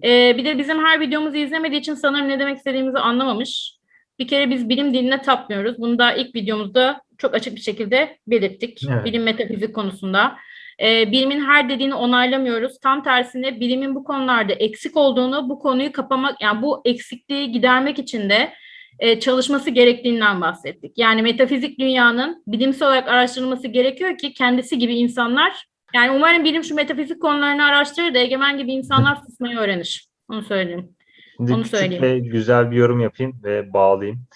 E, 0.05 0.37
bir 0.37 0.45
de 0.45 0.59
bizim 0.59 0.85
her 0.85 1.01
videomuzu 1.01 1.37
izlemediği 1.37 1.81
için 1.81 1.95
sanırım 1.95 2.29
ne 2.29 2.39
demek 2.39 2.57
istediğimizi 2.57 2.99
anlamamış. 2.99 3.77
Bir 4.19 4.29
kere 4.29 4.51
biz 4.51 4.69
bilim 4.69 4.95
diline 4.95 5.23
tapmıyoruz. 5.23 5.79
Bunu 5.79 5.99
da 5.99 6.13
ilk 6.13 6.35
videomuzda 6.35 7.01
çok 7.19 7.35
açık 7.35 7.57
bir 7.57 7.61
şekilde 7.61 8.19
belirttik. 8.27 8.81
Evet. 8.91 9.05
Bilim 9.05 9.23
metafizik 9.23 9.75
konusunda. 9.75 10.37
E, 10.83 11.13
bilimin 11.13 11.45
her 11.45 11.69
dediğini 11.69 11.95
onaylamıyoruz. 11.95 12.79
Tam 12.81 13.03
tersine 13.03 13.61
bilimin 13.61 13.95
bu 13.95 14.05
konularda 14.05 14.53
eksik 14.53 14.97
olduğunu, 14.97 15.49
bu 15.49 15.59
konuyu 15.59 15.93
kapamak, 15.93 16.43
yani 16.43 16.63
bu 16.63 16.83
eksikliği 16.85 17.53
gidermek 17.53 17.99
için 17.99 18.31
de 18.31 18.53
e, 18.99 19.21
çalışması 19.21 19.71
gerektiğinden 19.71 20.41
bahsettik. 20.41 20.99
Yani 20.99 21.23
metafizik 21.23 21.79
dünyanın 21.79 22.43
bilimsel 22.47 22.89
olarak 22.89 23.09
araştırılması 23.09 23.69
gerekiyor 23.69 24.19
ki 24.19 24.33
kendisi 24.33 24.79
gibi 24.79 24.95
insanlar, 24.95 25.67
yani 25.97 26.11
umarım 26.17 26.45
bilim 26.45 26.65
şu 26.65 26.75
metafizik 26.75 27.23
konularını 27.23 27.65
araştırır 27.65 28.15
da 28.15 28.19
egemen 28.19 28.59
gibi 28.59 28.73
insanlar 28.73 29.17
susmayı 29.27 29.59
öğrenir. 29.59 30.09
Onu 30.29 30.43
söyleyeyim. 30.43 30.97
Şimdi 31.37 31.53
Onu 31.53 31.63
küçük 31.63 31.79
söyleyeyim. 31.79 32.03
ve 32.03 32.19
güzel 32.19 32.71
bir 32.71 32.77
yorum 32.77 33.01
yapayım 33.01 33.41
ve 33.45 33.73
bağlayayım. 33.73 34.27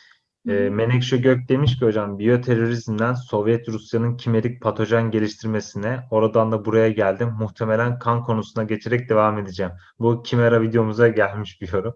Hı. 0.46 0.52
Menekşe 0.52 1.16
Gök 1.16 1.48
demiş 1.48 1.78
ki 1.78 1.84
hocam 1.84 2.18
biyoterörizmden 2.18 3.14
Sovyet 3.14 3.68
Rusya'nın 3.68 4.16
kimerik 4.16 4.62
patojen 4.62 5.10
geliştirmesine 5.10 6.00
oradan 6.10 6.52
da 6.52 6.64
buraya 6.64 6.90
geldim. 6.90 7.34
Muhtemelen 7.38 7.98
kan 7.98 8.22
konusuna 8.22 8.64
geçerek 8.64 9.08
devam 9.08 9.38
edeceğim. 9.38 9.72
Bu 9.98 10.22
Kimera 10.22 10.62
videomuza 10.62 11.08
gelmiş 11.08 11.60
bir 11.60 11.72
yorum. 11.72 11.94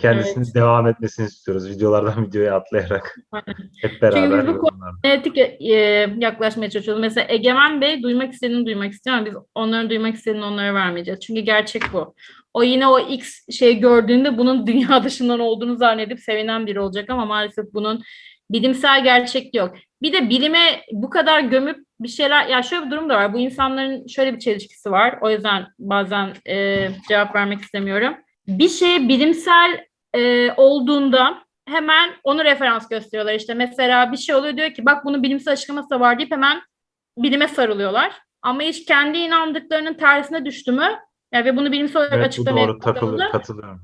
Kendisinin 0.00 0.44
Evet. 0.44 0.54
devam 0.54 0.86
etmesini 0.86 1.26
istiyoruz. 1.26 1.70
Videolardan 1.70 2.26
videoya 2.26 2.56
atlayarak 2.56 3.16
hep 3.82 4.02
beraber 4.02 4.40
Çünkü 4.40 4.48
biz 4.48 4.62
bu. 4.62 4.68
Genetik 5.02 5.38
e, 5.38 5.74
yaklaşmaya 6.18 6.70
çalışıyoruz. 6.70 7.00
Mesela 7.00 7.26
Egemen 7.28 7.80
Bey 7.80 8.02
duymak 8.02 8.32
istediğini 8.32 8.66
duymak 8.66 8.92
istiyor 8.92 9.16
ama 9.16 9.26
biz 9.26 9.34
onların 9.54 9.90
duymak 9.90 10.14
istediğini 10.14 10.44
onlara 10.44 10.74
vermeyeceğiz. 10.74 11.20
Çünkü 11.20 11.40
gerçek 11.40 11.82
bu. 11.92 12.14
O 12.54 12.62
yine 12.62 12.86
o 12.86 12.98
X 12.98 13.48
şey 13.50 13.78
gördüğünde 13.78 14.38
bunun 14.38 14.66
dünya 14.66 15.04
dışından 15.04 15.40
olduğunu 15.40 15.76
zannedip 15.76 16.20
sevinen 16.20 16.66
biri 16.66 16.80
olacak 16.80 17.10
ama 17.10 17.24
maalesef 17.24 17.66
bunun 17.74 18.02
bilimsel 18.50 19.04
gerçek 19.04 19.54
yok. 19.54 19.74
Bir 20.02 20.12
de 20.12 20.30
bilime 20.30 20.82
bu 20.92 21.10
kadar 21.10 21.40
gömüp 21.40 21.76
bir 22.00 22.08
şeyler 22.08 22.46
ya 22.46 22.62
şöyle 22.62 22.86
bir 22.86 22.90
durum 22.90 23.08
da 23.08 23.16
var. 23.16 23.32
Bu 23.32 23.38
insanların 23.38 24.06
şöyle 24.06 24.34
bir 24.34 24.38
çelişkisi 24.38 24.90
var. 24.90 25.18
O 25.22 25.30
yüzden 25.30 25.66
bazen 25.78 26.32
e, 26.48 26.88
cevap 27.08 27.34
vermek 27.34 27.60
istemiyorum. 27.60 28.14
Bir 28.48 28.68
şey 28.68 29.08
bilimsel 29.08 29.84
e, 30.14 30.52
olduğunda 30.52 31.38
hemen 31.68 32.10
onu 32.24 32.44
referans 32.44 32.88
gösteriyorlar. 32.88 33.34
İşte 33.34 33.54
mesela 33.54 34.12
bir 34.12 34.16
şey 34.16 34.34
oluyor 34.34 34.56
diyor 34.56 34.74
ki 34.74 34.84
bak 34.84 35.04
bunun 35.04 35.22
bilimsel 35.22 35.52
açıklaması 35.52 35.90
da 35.90 36.00
var 36.00 36.18
deyip 36.18 36.32
hemen 36.32 36.62
bilime 37.18 37.48
sarılıyorlar. 37.48 38.12
Ama 38.42 38.62
hiç 38.62 38.84
kendi 38.84 39.18
inandıklarının 39.18 39.94
tersine 39.94 40.44
düştü 40.44 40.72
mü 40.72 40.88
ya 41.32 41.44
ve 41.44 41.56
bunu 41.56 41.72
bilimsel 41.72 42.02
olarak 42.02 42.14
Evet 42.14 42.26
açıklamaya 42.26 42.68
doğru 42.68 42.78
katılıyorum. 42.78 43.80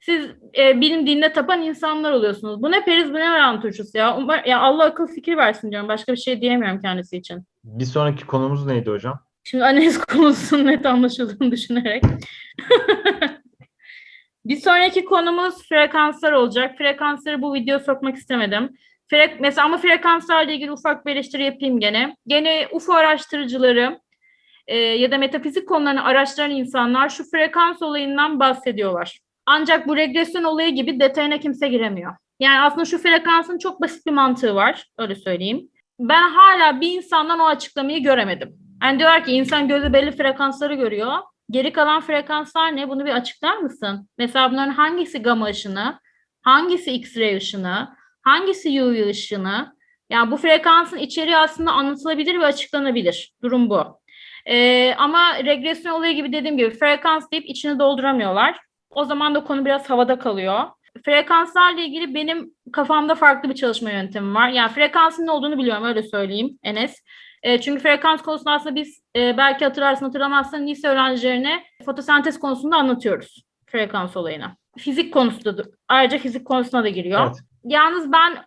siz 0.00 0.26
e, 0.58 0.80
bilim 0.80 1.06
dinine 1.06 1.32
tapan 1.32 1.62
insanlar 1.62 2.12
oluyorsunuz. 2.12 2.62
Bu 2.62 2.70
ne 2.70 2.84
periz 2.84 3.10
bu 3.10 3.14
ne 3.14 3.32
veren 3.32 3.60
turşusu 3.60 3.98
ya. 3.98 4.16
Umar, 4.16 4.44
ya 4.44 4.60
Allah 4.60 4.84
akıl 4.84 5.06
fikir 5.06 5.36
versin 5.36 5.70
diyorum. 5.70 5.88
Başka 5.88 6.12
bir 6.12 6.18
şey 6.18 6.40
diyemiyorum 6.40 6.80
kendisi 6.80 7.16
için. 7.16 7.44
Bir 7.64 7.84
sonraki 7.84 8.26
konumuz 8.26 8.66
neydi 8.66 8.90
hocam? 8.90 9.20
Şimdi 9.44 9.64
analiz 9.64 9.98
konusunun 10.04 10.66
net 10.66 10.86
anlaşıldığını 10.86 11.50
düşünerek. 11.52 12.02
bir 14.44 14.56
sonraki 14.56 15.04
konumuz 15.04 15.68
frekanslar 15.68 16.32
olacak. 16.32 16.78
Frekansları 16.78 17.42
bu 17.42 17.54
videoya 17.54 17.80
sokmak 17.80 18.16
istemedim. 18.16 18.76
Frek, 19.10 19.40
mesela 19.40 19.64
ama 19.64 19.78
frekanslarla 19.78 20.52
ilgili 20.52 20.72
ufak 20.72 21.06
bir 21.06 21.12
eleştiri 21.12 21.44
yapayım 21.44 21.80
gene. 21.80 22.16
Gene 22.26 22.68
UFO 22.72 22.92
araştırıcıları 22.92 24.00
e, 24.66 24.76
ya 24.76 25.10
da 25.10 25.18
metafizik 25.18 25.68
konularını 25.68 26.04
araştıran 26.04 26.50
insanlar 26.50 27.08
şu 27.08 27.30
frekans 27.30 27.82
olayından 27.82 28.40
bahsediyorlar. 28.40 29.18
Ancak 29.46 29.88
bu 29.88 29.96
regresyon 29.96 30.44
olayı 30.44 30.74
gibi 30.74 31.00
detayına 31.00 31.38
kimse 31.38 31.68
giremiyor. 31.68 32.16
Yani 32.40 32.60
aslında 32.60 32.84
şu 32.84 32.98
frekansın 32.98 33.58
çok 33.58 33.80
basit 33.80 34.06
bir 34.06 34.12
mantığı 34.12 34.54
var. 34.54 34.84
Öyle 34.98 35.14
söyleyeyim. 35.14 35.70
Ben 35.98 36.30
hala 36.30 36.80
bir 36.80 36.92
insandan 36.92 37.40
o 37.40 37.44
açıklamayı 37.44 38.02
göremedim. 38.02 38.56
Yani 38.82 38.98
diyorlar 38.98 39.24
ki 39.24 39.32
insan 39.32 39.68
gözü 39.68 39.92
belli 39.92 40.12
frekansları 40.12 40.74
görüyor. 40.74 41.12
Geri 41.50 41.72
kalan 41.72 42.00
frekanslar 42.00 42.76
ne? 42.76 42.88
Bunu 42.88 43.04
bir 43.04 43.10
açıklar 43.10 43.56
mısın? 43.56 44.08
Mesela 44.18 44.50
bunların 44.50 44.72
hangisi 44.72 45.22
gamma 45.22 45.46
ışını, 45.46 46.00
hangisi 46.42 46.90
X-ray 46.90 47.36
ışını, 47.36 47.88
hangisi 48.22 48.82
UV 48.82 49.08
ışını? 49.08 49.76
Yani 50.10 50.30
bu 50.30 50.36
frekansın 50.36 50.96
içeriği 50.96 51.36
aslında 51.36 51.72
anlatılabilir 51.72 52.40
ve 52.40 52.46
açıklanabilir. 52.46 53.32
Durum 53.42 53.70
bu. 53.70 54.00
Ee, 54.46 54.94
ama 54.98 55.44
regresyon 55.44 55.92
olayı 55.92 56.14
gibi 56.14 56.32
dediğim 56.32 56.56
gibi 56.56 56.70
frekans 56.70 57.30
deyip 57.32 57.48
içini 57.48 57.78
dolduramıyorlar. 57.78 58.56
O 58.90 59.04
zaman 59.04 59.34
da 59.34 59.44
konu 59.44 59.64
biraz 59.64 59.90
havada 59.90 60.18
kalıyor. 60.18 60.64
Frekanslarla 61.04 61.80
ilgili 61.80 62.14
benim 62.14 62.54
kafamda 62.72 63.14
farklı 63.14 63.50
bir 63.50 63.54
çalışma 63.54 63.90
yöntemi 63.90 64.34
var. 64.34 64.48
Yani 64.48 64.72
frekansın 64.72 65.26
ne 65.26 65.30
olduğunu 65.30 65.58
biliyorum 65.58 65.84
öyle 65.84 66.02
söyleyeyim 66.02 66.58
Enes. 66.62 67.02
E, 67.42 67.60
çünkü 67.60 67.82
frekans 67.82 68.22
konusunda 68.22 68.52
aslında 68.52 68.74
biz 68.74 69.02
e, 69.16 69.36
belki 69.36 69.64
hatırlarsın 69.64 70.04
hatırlamazsın 70.04 70.66
lise 70.66 70.88
öğrencilerine 70.88 71.64
fotosentez 71.84 72.38
konusunda 72.38 72.76
anlatıyoruz 72.76 73.48
frekans 73.66 74.16
olayını. 74.16 74.56
Fizik 74.78 75.14
konusunda 75.14 75.58
da, 75.58 75.62
ayrıca 75.88 76.18
fizik 76.18 76.44
konusuna 76.46 76.84
da 76.84 76.88
giriyor. 76.88 77.26
Evet. 77.26 77.36
Yalnız 77.64 78.12
ben 78.12 78.44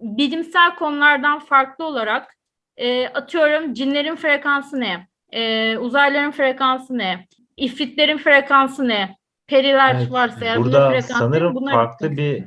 bilimsel 0.00 0.74
konulardan 0.74 1.38
farklı 1.38 1.84
olarak 1.84 2.34
e, 2.76 3.08
atıyorum 3.08 3.74
cinlerin 3.74 4.16
frekansı 4.16 4.80
ne? 4.80 5.08
E, 5.32 5.76
uzaylıların 5.78 6.30
frekansı 6.30 6.98
ne? 6.98 7.26
İfritlerin 7.56 8.18
frekansı 8.18 8.88
ne? 8.88 9.16
Periler 9.46 9.94
Evet, 9.94 10.12
varsa 10.12 10.44
eğer 10.44 10.58
Burada 10.58 10.90
frekansı 10.90 11.12
sanırım 11.12 11.54
Bunlar- 11.54 11.72
farklı 11.72 12.16
bir 12.16 12.44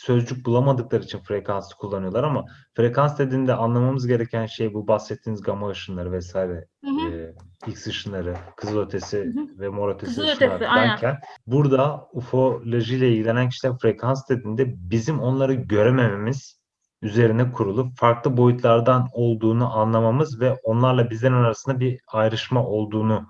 sözcük 0.00 0.46
bulamadıkları 0.46 1.02
için 1.02 1.18
frekansı 1.18 1.76
kullanıyorlar 1.76 2.24
ama 2.24 2.44
frekans 2.74 3.18
dediğinde 3.18 3.54
anlamamız 3.54 4.06
gereken 4.06 4.46
şey 4.46 4.74
bu 4.74 4.88
bahsettiğiniz 4.88 5.42
gamma 5.42 5.68
ışınları 5.68 6.12
vesaire, 6.12 6.66
Hı 6.84 6.90
hı. 6.90 7.10
e, 7.10 7.34
X 7.66 7.86
ışınları, 7.86 8.36
kızılötesi 8.56 9.18
Hı 9.18 9.40
hı. 9.40 9.60
ve 9.60 9.68
morötesi 9.68 10.14
Kızılötesi, 10.14 10.54
ışınlar 10.54 10.60
aynen. 10.60 10.88
derken 10.88 11.18
burada 11.46 12.08
ufoloji 12.12 12.96
ile 12.96 13.08
ilgilenen 13.08 13.48
kişiler 13.48 13.78
frekans 13.78 14.28
dediğinde 14.28 14.74
bizim 14.90 15.20
onları 15.20 15.54
göremememiz 15.54 16.60
üzerine 17.02 17.52
kurulu 17.52 17.90
farklı 17.96 18.36
boyutlardan 18.36 19.08
olduğunu 19.12 19.78
anlamamız 19.78 20.40
ve 20.40 20.60
onlarla 20.64 21.10
bizlerin 21.10 21.34
arasında 21.34 21.80
bir 21.80 22.00
ayrışma 22.06 22.66
olduğunu 22.66 23.26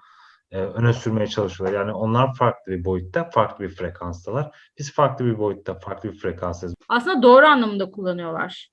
e, 0.50 0.58
öne 0.60 0.92
sürmeye 0.92 1.26
çalışıyorlar. 1.26 1.78
Yani 1.78 1.92
onlar 1.92 2.34
farklı 2.34 2.72
bir 2.72 2.84
boyutta, 2.84 3.30
farklı 3.30 3.64
bir 3.64 3.70
frekanstalar. 3.70 4.56
Biz 4.78 4.92
farklı 4.94 5.24
bir 5.24 5.38
boyutta, 5.38 5.74
farklı 5.78 6.12
bir 6.12 6.18
frekanstayız. 6.18 6.74
aslında 6.88 7.22
doğru 7.22 7.46
anlamında 7.46 7.90
kullanıyorlar. 7.90 8.68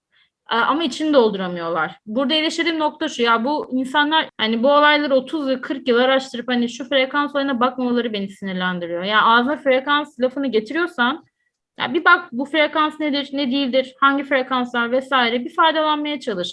Ee, 0.51 0.55
Ama 0.55 0.83
içini 0.83 1.13
dolduramıyorlar. 1.13 1.95
Burada 2.05 2.33
eleştirdiğim 2.33 2.79
nokta 2.79 3.07
şu 3.09 3.21
ya 3.21 3.45
bu 3.45 3.69
insanlar 3.71 4.29
hani 4.37 4.63
bu 4.63 4.67
olayları 4.71 5.15
30 5.15 5.49
yıl 5.49 5.61
40 5.61 5.87
yıl 5.87 5.97
araştırıp 5.97 6.47
hani 6.47 6.69
şu 6.69 6.89
frekans 6.89 7.31
olayına 7.35 7.59
bakmamaları 7.59 8.13
beni 8.13 8.29
sinirlendiriyor. 8.29 9.03
Ya 9.03 9.21
ağzına 9.21 9.57
frekans 9.57 10.19
lafını 10.19 10.47
getiriyorsan 10.47 11.25
ya 11.79 11.93
bir 11.93 12.05
bak 12.05 12.29
bu 12.31 12.45
frekans 12.45 12.99
nedir, 12.99 13.29
ne 13.33 13.51
değildir, 13.51 13.95
hangi 13.99 14.23
frekanslar 14.23 14.91
vesaire 14.91 15.45
bir 15.45 15.55
faydalanmaya 15.55 16.19
çalış. 16.19 16.49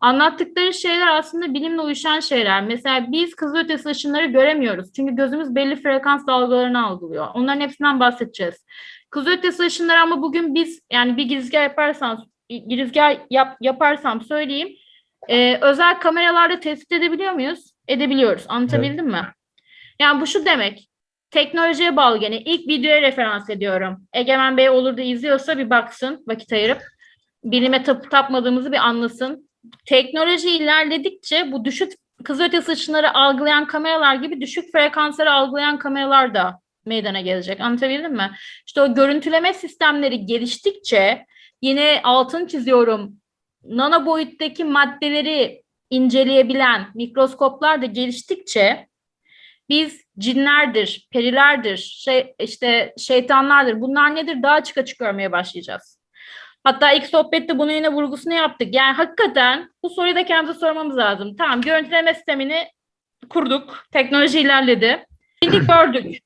Anlattıkları 0.00 0.74
şeyler 0.74 1.06
aslında 1.06 1.54
bilimle 1.54 1.80
uyuşan 1.80 2.20
şeyler. 2.20 2.64
Mesela 2.64 3.12
biz 3.12 3.34
kızılötesi 3.34 3.88
ışınları 3.88 4.26
göremiyoruz. 4.26 4.92
Çünkü 4.92 5.16
gözümüz 5.16 5.54
belli 5.54 5.76
frekans 5.76 6.26
dalgalarını 6.26 6.86
algılıyor. 6.86 7.28
Onların 7.34 7.60
hepsinden 7.60 8.00
bahsedeceğiz. 8.00 8.66
Kızılötesi 9.10 9.62
ışınları 9.62 10.00
ama 10.00 10.22
bugün 10.22 10.54
biz 10.54 10.80
yani 10.92 11.16
bir 11.16 11.22
girizgah 11.22 11.62
yaparsam 11.62 12.24
girizgah 12.48 13.16
yap, 13.30 13.56
yaparsam 13.60 14.20
söyleyeyim. 14.20 14.68
Ee, 15.28 15.58
özel 15.60 16.00
kameralarda 16.00 16.60
tespit 16.60 16.92
edebiliyor 16.92 17.32
muyuz? 17.32 17.72
Edebiliyoruz. 17.88 18.44
Anlatabildim 18.48 19.06
mi? 19.06 19.26
Yani 20.00 20.20
bu 20.20 20.26
şu 20.26 20.44
demek. 20.44 20.88
Teknolojiye 21.30 21.96
bağlı 21.96 22.18
gene. 22.18 22.40
İlk 22.40 22.68
videoya 22.68 23.02
referans 23.02 23.50
ediyorum. 23.50 23.96
Egemen 24.12 24.56
Bey 24.56 24.68
olur 24.70 24.96
da 24.96 25.02
izliyorsa 25.02 25.58
bir 25.58 25.70
baksın 25.70 26.24
vakit 26.28 26.52
ayırıp. 26.52 26.82
Bilime 27.44 27.82
tapıp 27.82 28.10
tapmadığımızı 28.10 28.72
bir 28.72 28.86
anlasın. 28.86 29.47
Teknoloji 29.86 30.50
ilerledikçe 30.50 31.52
bu 31.52 31.64
düşük 31.64 31.92
kızılötesi 32.24 32.72
ışınları 32.72 33.14
algılayan 33.14 33.66
kameralar 33.66 34.14
gibi 34.14 34.40
düşük 34.40 34.72
frekansları 34.72 35.32
algılayan 35.32 35.78
kameralar 35.78 36.34
da 36.34 36.60
meydana 36.86 37.20
gelecek. 37.20 37.60
Anlatabildim 37.60 38.12
mi? 38.12 38.30
İşte 38.66 38.80
o 38.80 38.94
görüntüleme 38.94 39.54
sistemleri 39.54 40.26
geliştikçe 40.26 41.26
yine 41.62 42.00
altın 42.04 42.46
çiziyorum. 42.46 43.20
Nano 43.64 44.06
boyuttaki 44.06 44.64
maddeleri 44.64 45.62
inceleyebilen 45.90 46.88
mikroskoplar 46.94 47.82
da 47.82 47.86
geliştikçe 47.86 48.88
biz 49.68 50.02
cinlerdir, 50.18 51.08
perilerdir, 51.12 51.76
şey 51.76 52.34
işte 52.40 52.94
şeytanlardır. 52.98 53.80
Bunlar 53.80 54.14
nedir? 54.14 54.42
Daha 54.42 54.52
açık 54.52 54.78
açık 54.78 54.98
görmeye 54.98 55.32
başlayacağız. 55.32 55.97
Hatta 56.64 56.92
ilk 56.92 57.06
sohbette 57.06 57.58
bunu 57.58 57.72
yine 57.72 57.92
vurgusunu 57.92 58.34
yaptık. 58.34 58.74
Yani 58.74 58.92
hakikaten 58.94 59.70
bu 59.82 59.90
soruyu 59.90 60.14
da 60.14 60.24
kendimize 60.24 60.58
sormamız 60.60 60.96
lazım. 60.96 61.36
Tamam 61.36 61.60
görüntüleme 61.60 62.14
sistemini 62.14 62.66
kurduk. 63.28 63.84
Teknoloji 63.92 64.40
ilerledi. 64.40 65.06
Şimdi 65.42 65.66
gördük. 65.66 66.18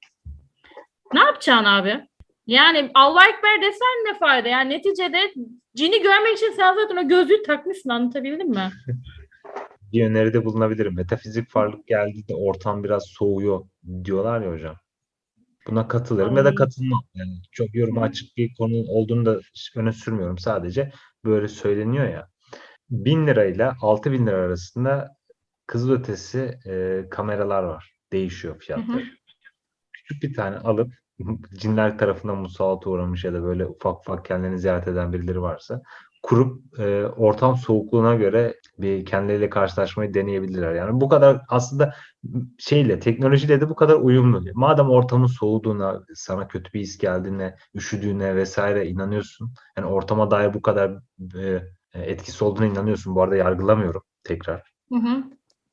Ne 1.12 1.21
yapacaksın 1.21 1.64
abi? 1.64 2.01
Yani 2.47 2.90
Allah 2.95 3.25
Ekber 3.25 3.62
desen 3.62 4.12
ne 4.12 4.18
fayda? 4.18 4.49
Yani 4.49 4.71
neticede 4.71 5.33
cini 5.77 6.03
görmek 6.03 6.37
için 6.37 6.53
sen 6.57 6.75
zaten 6.75 6.97
o 6.97 7.09
gözlüğü 7.09 7.42
takmışsın 7.42 7.90
anlatabildim 7.90 8.51
mi? 8.51 8.71
Bir 9.92 10.07
öneride 10.07 10.45
bulunabilirim. 10.45 10.97
Metafizik 10.97 11.57
varlık 11.57 11.87
geldiğinde 11.87 12.35
ortam 12.35 12.85
biraz 12.85 13.05
soğuyor 13.07 13.64
diyorlar 14.05 14.40
ya 14.40 14.53
hocam. 14.53 14.77
Buna 15.66 15.88
katılırım 15.88 16.37
ya 16.37 16.44
da 16.44 16.55
katılmam. 16.55 17.03
Yani 17.14 17.33
çok 17.53 17.75
yoruma 17.75 18.03
açık 18.03 18.37
bir 18.37 18.55
konu 18.59 18.75
olduğunu 18.88 19.27
da 19.27 19.40
öne 19.77 19.92
sürmüyorum. 19.92 20.38
Sadece 20.38 20.92
böyle 21.25 21.48
söyleniyor 21.48 22.09
ya. 22.09 22.29
1000 22.90 23.27
lirayla 23.27 23.77
6000 23.81 24.27
lira 24.27 24.37
arasında 24.37 25.16
kızılötesi 25.66 26.59
e, 26.66 27.05
kameralar 27.11 27.62
var. 27.62 27.92
Değişiyor 28.12 28.59
fiyatları. 28.61 29.05
Küçük 29.92 30.22
bir 30.22 30.35
tane 30.35 30.57
alıp 30.57 30.92
cinler 31.55 31.98
tarafından 31.98 32.38
musallata 32.38 32.90
uğramış 32.90 33.25
ya 33.25 33.33
da 33.33 33.42
böyle 33.42 33.66
ufak 33.66 34.01
ufak 34.01 34.25
kendilerini 34.25 34.59
ziyaret 34.59 34.88
eden 34.88 35.12
birileri 35.12 35.42
varsa 35.42 35.83
kurup 36.23 36.81
e, 36.81 37.07
ortam 37.07 37.57
soğukluğuna 37.57 38.15
göre 38.15 38.55
bir 38.79 39.05
kendileriyle 39.05 39.51
karşılaşmayı 39.51 40.15
deneyebilirler. 40.15 40.75
Yani 40.75 41.01
bu 41.01 41.09
kadar 41.09 41.41
aslında 41.49 41.95
şeyle 42.59 43.01
teknolojiyle 43.01 43.61
de 43.61 43.69
bu 43.69 43.75
kadar 43.75 43.95
uyumlu. 43.95 44.45
Madem 44.55 44.91
ortamın 44.91 45.27
soğuduğuna, 45.27 46.03
sana 46.15 46.49
kötü 46.49 46.73
bir 46.73 46.81
his 46.81 46.99
geldiğine, 46.99 47.57
üşüdüğüne 47.75 48.37
vesaire 48.37 48.87
inanıyorsun. 48.87 49.55
Yani 49.77 49.87
ortama 49.87 50.31
dair 50.31 50.55
bu 50.55 50.63
kadar 50.63 50.93
e, 51.39 51.63
etkisi 51.95 52.45
olduğuna 52.45 52.67
inanıyorsun. 52.67 53.15
Bu 53.15 53.23
arada 53.23 53.37
yargılamıyorum 53.37 54.03
tekrar. 54.25 54.63
Hı 54.89 54.99
hı. 54.99 55.25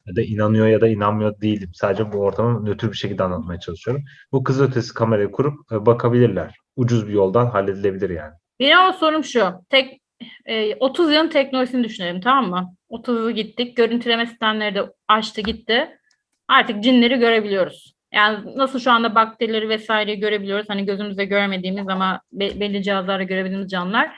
Ya 0.08 0.16
da 0.16 0.22
inanıyor 0.22 0.68
ya 0.68 0.82
da 0.82 0.88
inanmıyor 0.88 1.42
değilim. 1.42 1.70
Sadece 1.74 2.12
bu 2.12 2.18
ortamı 2.18 2.66
nötr 2.66 2.88
bir 2.88 2.98
şekilde 2.98 3.24
anlatmaya 3.24 3.60
çalışıyorum. 3.60 4.04
Bu 4.32 4.44
kızılötesi 4.44 4.94
kamerayı 4.94 5.32
kurup 5.32 5.72
e, 5.72 5.86
bakabilirler. 5.86 6.56
Ucuz 6.76 7.08
bir 7.08 7.14
yoldan 7.14 7.46
halledilebilir 7.46 8.10
yani. 8.10 8.34
Benim 8.60 8.78
ama 8.78 8.94
sorum 8.94 9.24
şu. 9.24 9.52
Tek 9.70 9.99
e, 10.46 10.76
30 10.76 11.12
yılın 11.14 11.28
teknolojisini 11.28 11.84
düşünelim 11.84 12.22
tamam 12.22 12.50
mı? 12.50 12.76
30 12.90 13.16
yıl 13.18 13.32
gittik. 13.32 13.78
Görüntüleme 13.78 14.26
sistemleri 14.26 14.76
de 14.76 14.84
açtı 15.08 15.42
gitti. 15.42 15.98
Artık 16.48 16.84
cinleri 16.84 17.20
görebiliyoruz. 17.20 17.94
Yani 18.14 18.58
nasıl 18.58 18.80
şu 18.80 18.92
anda 18.92 19.16
bakterileri 19.16 19.70
vesaireyi 19.70 20.20
görebiliyoruz. 20.20 20.70
Hani 20.70 20.86
gözümüzle 20.86 21.26
görmediğimiz 21.26 21.88
ama 21.88 22.22
be- 22.32 22.60
belli 22.60 22.84
cihazlarla 22.84 23.24
görebildiğimiz 23.24 23.72
canlılar. 23.72 24.12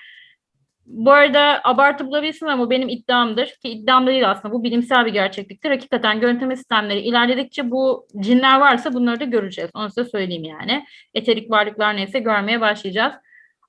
Bu 0.86 1.12
arada 1.12 1.62
abartı 1.64 2.08
bulabilirsin 2.08 2.46
ama 2.46 2.70
benim 2.70 2.90
iddiamdır. 2.90 3.46
Ki 3.48 3.70
iddiam 3.70 4.08
da 4.08 4.12
değil 4.12 4.32
aslında. 4.32 4.54
Bu 4.54 4.64
bilimsel 4.64 5.06
bir 5.06 5.14
gerçekliktir. 5.14 5.70
Hakikaten 5.70 6.20
görüntüleme 6.20 6.56
sistemleri 6.56 7.00
ilerledikçe 7.00 7.72
bu 7.72 8.08
cinler 8.20 8.60
varsa 8.60 8.94
bunları 8.94 9.20
da 9.20 9.26
göreceğiz. 9.26 9.72
Onu 9.74 9.90
size 9.90 10.06
söyleyeyim 10.06 10.44
yani. 10.44 10.86
Eterik 11.14 11.52
varlıklar 11.52 11.96
neyse 11.96 12.20
görmeye 12.20 12.62
başlayacağız. 12.62 13.14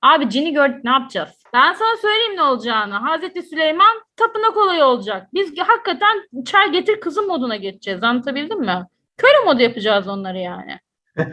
Abi 0.03 0.29
cini 0.29 0.53
gördük 0.53 0.83
ne 0.83 0.91
yapacağız? 0.91 1.29
Ben 1.53 1.73
sana 1.73 1.97
söyleyeyim 1.97 2.35
ne 2.35 2.41
olacağını. 2.41 2.93
Hazreti 2.93 3.43
Süleyman 3.43 4.01
tapınak 4.17 4.57
olayı 4.57 4.85
olacak. 4.85 5.27
Biz 5.33 5.57
hakikaten 5.57 6.23
çay 6.45 6.71
getir 6.71 6.99
kızım 6.99 7.27
moduna 7.27 7.55
geçeceğiz. 7.55 8.03
Anlatabildim 8.03 8.59
mi? 8.59 8.85
Köle 9.17 9.45
modu 9.45 9.61
yapacağız 9.61 10.07
onları 10.07 10.37
yani. 10.37 10.79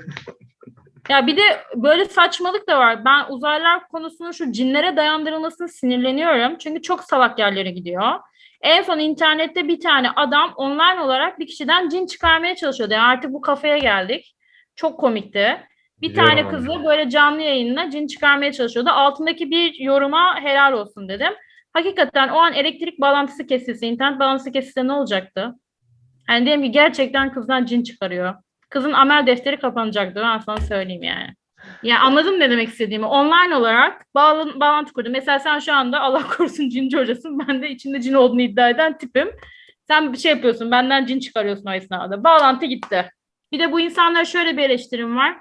Ya 1.09 1.26
bir 1.26 1.37
de 1.37 1.42
böyle 1.76 2.04
saçmalık 2.04 2.68
da 2.68 2.78
var. 2.78 3.04
Ben 3.04 3.24
uzaylılar 3.28 3.88
konusunu 3.88 4.35
şu 4.35 4.52
cinlere 4.52 4.96
dayandırılmasını 4.96 5.68
sinirleniyorum. 5.68 6.59
Çünkü 6.59 6.83
çok 6.83 7.04
salak 7.04 7.38
yerlere 7.38 7.70
gidiyor. 7.70 8.12
En 8.61 8.83
son 8.83 8.98
internette 8.98 9.68
bir 9.68 9.80
tane 9.80 10.11
adam 10.11 10.52
online 10.56 11.00
olarak 11.00 11.38
bir 11.38 11.46
kişiden 11.46 11.88
cin 11.88 12.06
çıkarmaya 12.06 12.56
çalışıyordu. 12.56 12.94
Yani 12.94 13.02
artık 13.02 13.33
bu 13.33 13.40
kafaya 13.40 13.78
geldik. 13.78 14.37
Çok 14.76 15.00
komikti. 15.00 15.61
Bir 16.03 16.09
Biliyorum 16.09 16.29
tane 16.31 16.43
onu. 16.45 16.51
kızı 16.51 16.85
böyle 16.85 17.11
canlı 17.11 17.43
yayınla 17.43 17.91
cin 17.91 18.07
çıkarmaya 18.07 18.53
çalışıyordu. 18.53 18.91
Altındaki 18.91 19.51
bir 19.51 19.75
yoruma 19.81 20.41
helal 20.41 20.73
olsun 20.73 21.09
dedim. 21.09 21.33
Hakikaten 21.73 22.29
o 22.29 22.37
an 22.39 22.53
elektrik 22.53 23.01
bağlantısı 23.01 23.47
kesilse, 23.47 23.87
internet 23.87 24.21
bağlantısı 24.21 24.53
kesilse 24.53 24.87
ne 24.87 24.93
olacaktı? 24.93 25.53
Yani 26.31 26.47
dedim 26.47 26.63
ki 26.63 26.71
gerçekten 26.71 27.33
kızdan 27.33 27.65
cin 27.65 27.83
çıkarıyor. 27.83 28.35
Kızın 28.71 28.93
amel 28.93 29.27
defteri 29.27 29.57
kapanacaktı 29.57 30.21
ben 30.25 30.39
sana 30.39 30.57
söyleyeyim 30.57 31.03
yani. 31.03 31.29
Ya 31.83 32.01
anladın 32.01 32.41
ne 32.41 32.51
demek 32.51 32.69
istediğimi. 32.69 33.07
Online 33.07 33.57
olarak 33.57 34.07
bağlan- 34.15 34.61
bağlantı 34.61 34.93
kurdum. 34.93 35.13
Mesela 35.13 35.39
sen 35.39 35.59
şu 35.59 35.73
anda 35.75 36.01
Allah 36.01 36.23
korusun 36.37 36.69
cinci 36.69 36.97
hocasın. 36.99 37.39
Ben 37.49 37.63
de 37.63 37.71
içinde 37.71 38.01
cin 38.01 38.15
olduğunu 38.15 38.43
iddia 38.43 38.71
eden 38.71 38.99
tipim. 38.99 39.31
Sen 39.89 40.13
bir 40.13 40.19
şey 40.19 40.33
yapıyorsun. 40.33 40.71
Benden 40.71 41.07
cin 41.07 41.21
çıkarıyorsun 41.21 41.67
o 41.67 41.73
esnada. 41.73 42.25
Bağlantı 42.25 42.67
gitti. 42.67 43.11
Bir 43.53 43.59
de 43.59 43.73
bu 43.73 43.81
insanlara 43.81 44.25
şöyle 44.25 44.57
bir 44.57 44.63
eleştirim 44.63 45.17
var. 45.17 45.37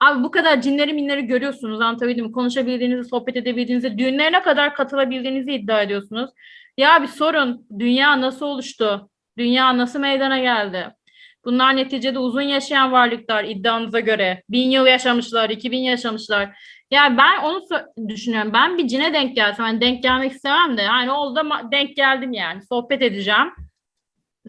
Abi 0.00 0.24
bu 0.24 0.30
kadar 0.30 0.60
cinleri 0.60 0.92
minleri 0.92 1.26
görüyorsunuz 1.26 1.80
anlatabildim 1.80 2.26
mi? 2.26 2.32
Konuşabildiğinizi, 2.32 3.08
sohbet 3.08 3.36
edebildiğinizi, 3.36 3.98
düğünlerine 3.98 4.42
kadar 4.42 4.74
katılabildiğinizi 4.74 5.52
iddia 5.52 5.82
ediyorsunuz. 5.82 6.30
Ya 6.76 7.02
bir 7.02 7.08
sorun. 7.08 7.66
Dünya 7.78 8.20
nasıl 8.20 8.46
oluştu? 8.46 9.10
Dünya 9.38 9.78
nasıl 9.78 10.00
meydana 10.00 10.38
geldi? 10.38 10.88
Bunlar 11.44 11.76
neticede 11.76 12.18
uzun 12.18 12.42
yaşayan 12.42 12.92
varlıklar 12.92 13.44
iddianıza 13.44 14.00
göre. 14.00 14.42
Bin 14.50 14.70
yıl 14.70 14.86
yaşamışlar, 14.86 15.50
iki 15.50 15.70
bin 15.70 15.78
yaşamışlar. 15.82 16.58
Ya 16.90 17.16
ben 17.18 17.42
onu 17.42 17.62
düşünüyorum. 18.08 18.50
Ben 18.54 18.78
bir 18.78 18.88
cine 18.88 19.14
denk 19.14 19.36
gelsem, 19.36 19.66
hani 19.66 19.80
denk 19.80 20.02
gelmek 20.02 20.32
istemem 20.32 20.76
de. 20.76 20.82
Yani 20.82 21.10
oldu 21.12 21.40
ama 21.40 21.72
denk 21.72 21.96
geldim 21.96 22.32
yani. 22.32 22.62
Sohbet 22.62 23.02
edeceğim. 23.02 23.52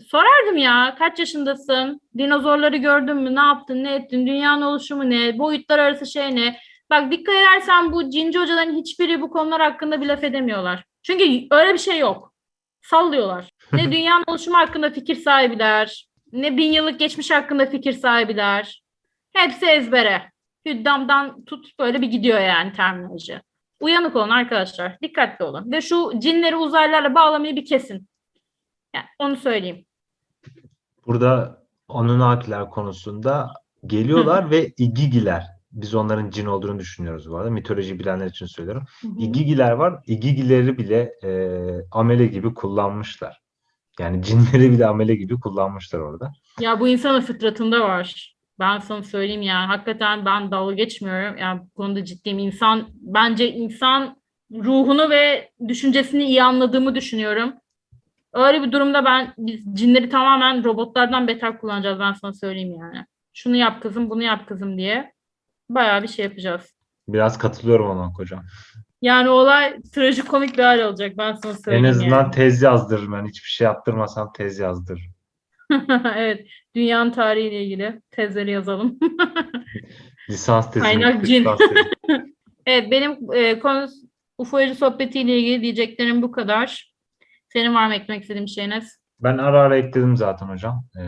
Sorardım 0.04 0.58
ya 0.58 0.96
kaç 1.00 1.20
yaşındasın? 1.20 2.02
Dinozorları 2.18 2.78
gördün 2.78 3.18
mü? 3.18 3.36
Ne 3.36 3.40
yaptın? 3.40 3.84
Ne 3.84 3.96
ettin? 3.96 4.28
Dünyanın 4.28 4.62
oluşumu 4.62 5.10
ne? 5.10 5.40
Boyutlar 5.40 5.80
arası 5.80 6.06
şey 6.06 6.36
ne? 6.36 6.58
Bak 6.90 7.12
dikkat 7.12 7.36
edersen 7.36 7.92
bu 7.92 8.10
cinci 8.10 8.40
hocaların 8.40 8.76
hiçbiri 8.76 9.22
bu 9.22 9.30
konular 9.30 9.62
hakkında 9.62 10.02
bir 10.02 10.06
laf 10.06 10.24
edemiyorlar. 10.24 10.84
Çünkü 11.04 11.48
öyle 11.52 11.74
bir 11.74 11.80
şey 11.80 12.00
yok. 12.00 12.34
Sallıyorlar. 12.82 13.50
Ne 13.74 13.92
dünyanın 13.92 14.24
oluşumu 14.28 14.58
hakkında 14.58 14.90
fikir 14.90 15.16
sahibiler, 15.16 16.08
ne 16.32 16.58
bin 16.58 16.72
yıllık 16.72 17.00
geçmiş 17.00 17.32
hakkında 17.32 17.66
fikir 17.66 17.94
sahibiler. 17.94 18.84
Hepsi 19.34 19.66
ezbere. 19.66 20.32
Hüddamdan 20.66 21.46
tut 21.46 21.80
böyle 21.80 22.02
bir 22.02 22.08
gidiyor 22.08 22.40
yani 22.40 22.74
terminoloji. 22.74 23.42
Uyanık 23.80 24.16
olun 24.16 24.30
arkadaşlar. 24.30 24.98
Dikkatli 25.02 25.46
olun. 25.46 25.72
Ve 25.72 25.82
şu 25.82 26.12
cinleri 26.18 26.56
uzaylılarla 26.56 27.16
bağlamayı 27.16 27.56
bir 27.56 27.66
kesin. 27.66 28.08
Yani 28.96 29.06
onu 29.20 29.36
söyleyeyim. 29.36 29.86
Burada 31.08 31.62
Anunnakiler 31.90 32.70
konusunda 32.70 33.54
geliyorlar 33.86 34.52
ve 34.52 34.74
İgigiler. 34.78 35.44
Biz 35.72 35.96
onların 35.96 36.30
cin 36.30 36.46
olduğunu 36.46 36.80
düşünüyoruz 36.80 37.30
bu 37.32 37.38
arada. 37.38 37.50
Mitoloji 37.50 38.00
bilenler 38.00 38.26
için 38.26 38.46
söylüyorum. 38.46 38.84
İgigiler 39.18 39.72
var. 39.72 40.04
İgigileri 40.08 40.78
bile 40.78 41.14
e, 41.24 41.30
amele 41.92 42.28
gibi 42.28 42.54
kullanmışlar. 42.54 43.42
Yani 44.00 44.24
cinleri 44.24 44.72
bile 44.72 44.86
amele 44.86 45.16
gibi 45.16 45.40
kullanmışlar 45.40 46.00
orada. 46.00 46.34
Ya 46.60 46.80
bu 46.80 46.88
insanın 46.88 47.22
fıtratında 47.22 47.82
var. 47.82 48.36
Ben 48.60 48.80
sana 48.80 49.04
söyleyeyim 49.04 49.42
yani. 49.42 49.66
Hakikaten 49.66 50.26
ben 50.26 50.52
dalga 50.52 50.74
geçmiyorum. 50.74 51.38
Yani 51.38 51.62
bu 51.62 51.70
konuda 51.70 52.06
ciddiyim. 52.06 52.40
İnsan, 52.40 52.88
bence 53.02 53.52
insan 53.52 54.18
ruhunu 54.54 55.10
ve 55.10 55.52
düşüncesini 55.68 56.24
iyi 56.24 56.44
anladığımı 56.44 56.96
düşünüyorum. 56.96 57.54
Öyle 58.36 58.64
bir 58.64 58.72
durumda 58.72 59.06
ben 59.06 59.34
biz 59.38 59.66
cinleri 59.74 60.10
tamamen 60.10 60.64
robotlardan 60.64 61.28
beter 61.28 61.58
kullanacağız 61.60 62.00
ben 62.00 62.14
sana 62.14 62.34
söyleyeyim 62.34 62.76
yani. 62.80 63.06
Şunu 63.34 63.56
yap 63.56 63.82
kızım, 63.82 64.10
bunu 64.10 64.24
yap 64.24 64.48
kızım 64.48 64.78
diye 64.78 65.14
bayağı 65.70 66.04
bir 66.04 66.08
şey 66.08 66.26
yapacağız. 66.26 66.76
Biraz 67.08 67.38
katılıyorum 67.38 67.90
ona 67.90 68.06
hocam. 68.14 68.44
Yani 69.02 69.30
olay 69.30 69.82
trajikomik 69.82 70.58
bir 70.58 70.64
hal 70.64 70.80
olacak 70.80 71.14
ben 71.18 71.34
sana 71.36 71.52
En 71.52 71.58
söyleyeyim 71.58 71.86
azından 71.86 72.22
yani. 72.22 72.32
tez 72.32 72.62
yazdırırım. 72.62 73.14
Ben 73.14 73.26
hiçbir 73.26 73.50
şey 73.50 73.66
yaptırmasam 73.66 74.34
tez 74.34 74.60
yazdırırım. 74.60 75.12
Evet, 76.16 76.48
dünyanın 76.76 77.12
tarihiyle 77.12 77.64
ilgili 77.64 78.02
tezleri 78.12 78.52
yazalım. 78.52 79.00
Lisans 80.30 80.72
tezi. 80.72 80.84
Kaynak 80.84 81.26
cin. 81.26 81.46
Evet 82.66 82.92
benim 82.92 83.34
e, 83.34 83.60
konu 83.60 83.88
UFO'cu 84.38 84.76
sohbetiyle 84.76 85.40
ilgili 85.40 85.62
diyeceklerim 85.62 86.22
bu 86.22 86.32
kadar. 86.32 86.95
Senin 87.56 87.76
var 87.76 87.88
mı 87.88 87.94
eklemek 87.96 88.22
istediğin 88.22 88.46
bir 88.46 88.52
şeyiniz? 88.52 89.00
Ben 89.20 89.38
ara 89.38 89.62
ara 89.62 89.78
ekledim 89.78 90.18
zaten 90.18 90.48
hocam. 90.48 90.86
Ee, 91.00 91.04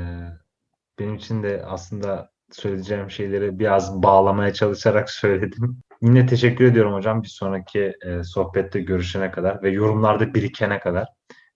benim 0.99 1.15
için 1.15 1.43
de 1.43 1.63
aslında 1.67 2.29
söyleyeceğim 2.51 3.11
şeyleri 3.11 3.59
biraz 3.59 4.03
bağlamaya 4.03 4.53
çalışarak 4.53 5.09
söyledim. 5.11 5.79
Yine 6.01 6.25
teşekkür 6.25 6.65
ediyorum 6.65 6.93
hocam 6.93 7.23
bir 7.23 7.27
sonraki 7.27 7.93
e, 8.05 8.23
sohbette 8.23 8.81
görüşene 8.81 9.31
kadar 9.31 9.63
ve 9.63 9.69
yorumlarda 9.69 10.33
birikene 10.33 10.79
kadar. 10.79 11.07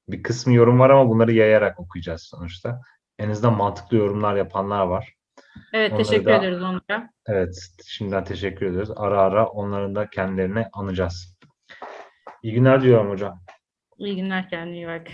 Bir 0.08 0.24
kısmı 0.24 0.54
yorum 0.54 0.80
var 0.80 0.90
ama 0.90 1.10
bunları 1.10 1.32
yayarak 1.34 1.80
okuyacağız 1.80 2.22
sonuçta. 2.22 2.82
En 3.20 3.30
azından 3.30 3.58
mantıklı 3.58 3.98
yorumlar 3.98 4.36
yapanlar 4.36 4.86
var. 4.86 5.14
Evet 5.74 5.92
Onları 5.92 6.04
teşekkür 6.04 6.26
da- 6.32 6.36
ederiz 6.38 6.62
onlara. 6.64 7.10
Evet, 7.28 7.68
şimdiden 7.86 8.24
teşekkür 8.24 8.66
ediyoruz. 8.66 8.92
Ara 8.96 9.22
ara 9.22 9.46
onların 9.48 9.96
da 9.96 10.10
kendilerini 10.10 10.66
anacağız. 10.74 11.38
İyi 12.44 12.54
günler 12.54 12.82
diyorum 12.82 13.10
hocam. 13.10 13.42
İyi 14.02 14.16
günler 14.16 14.50
kendine 14.50 14.76
iyi 14.76 14.88
bak. 14.88 15.08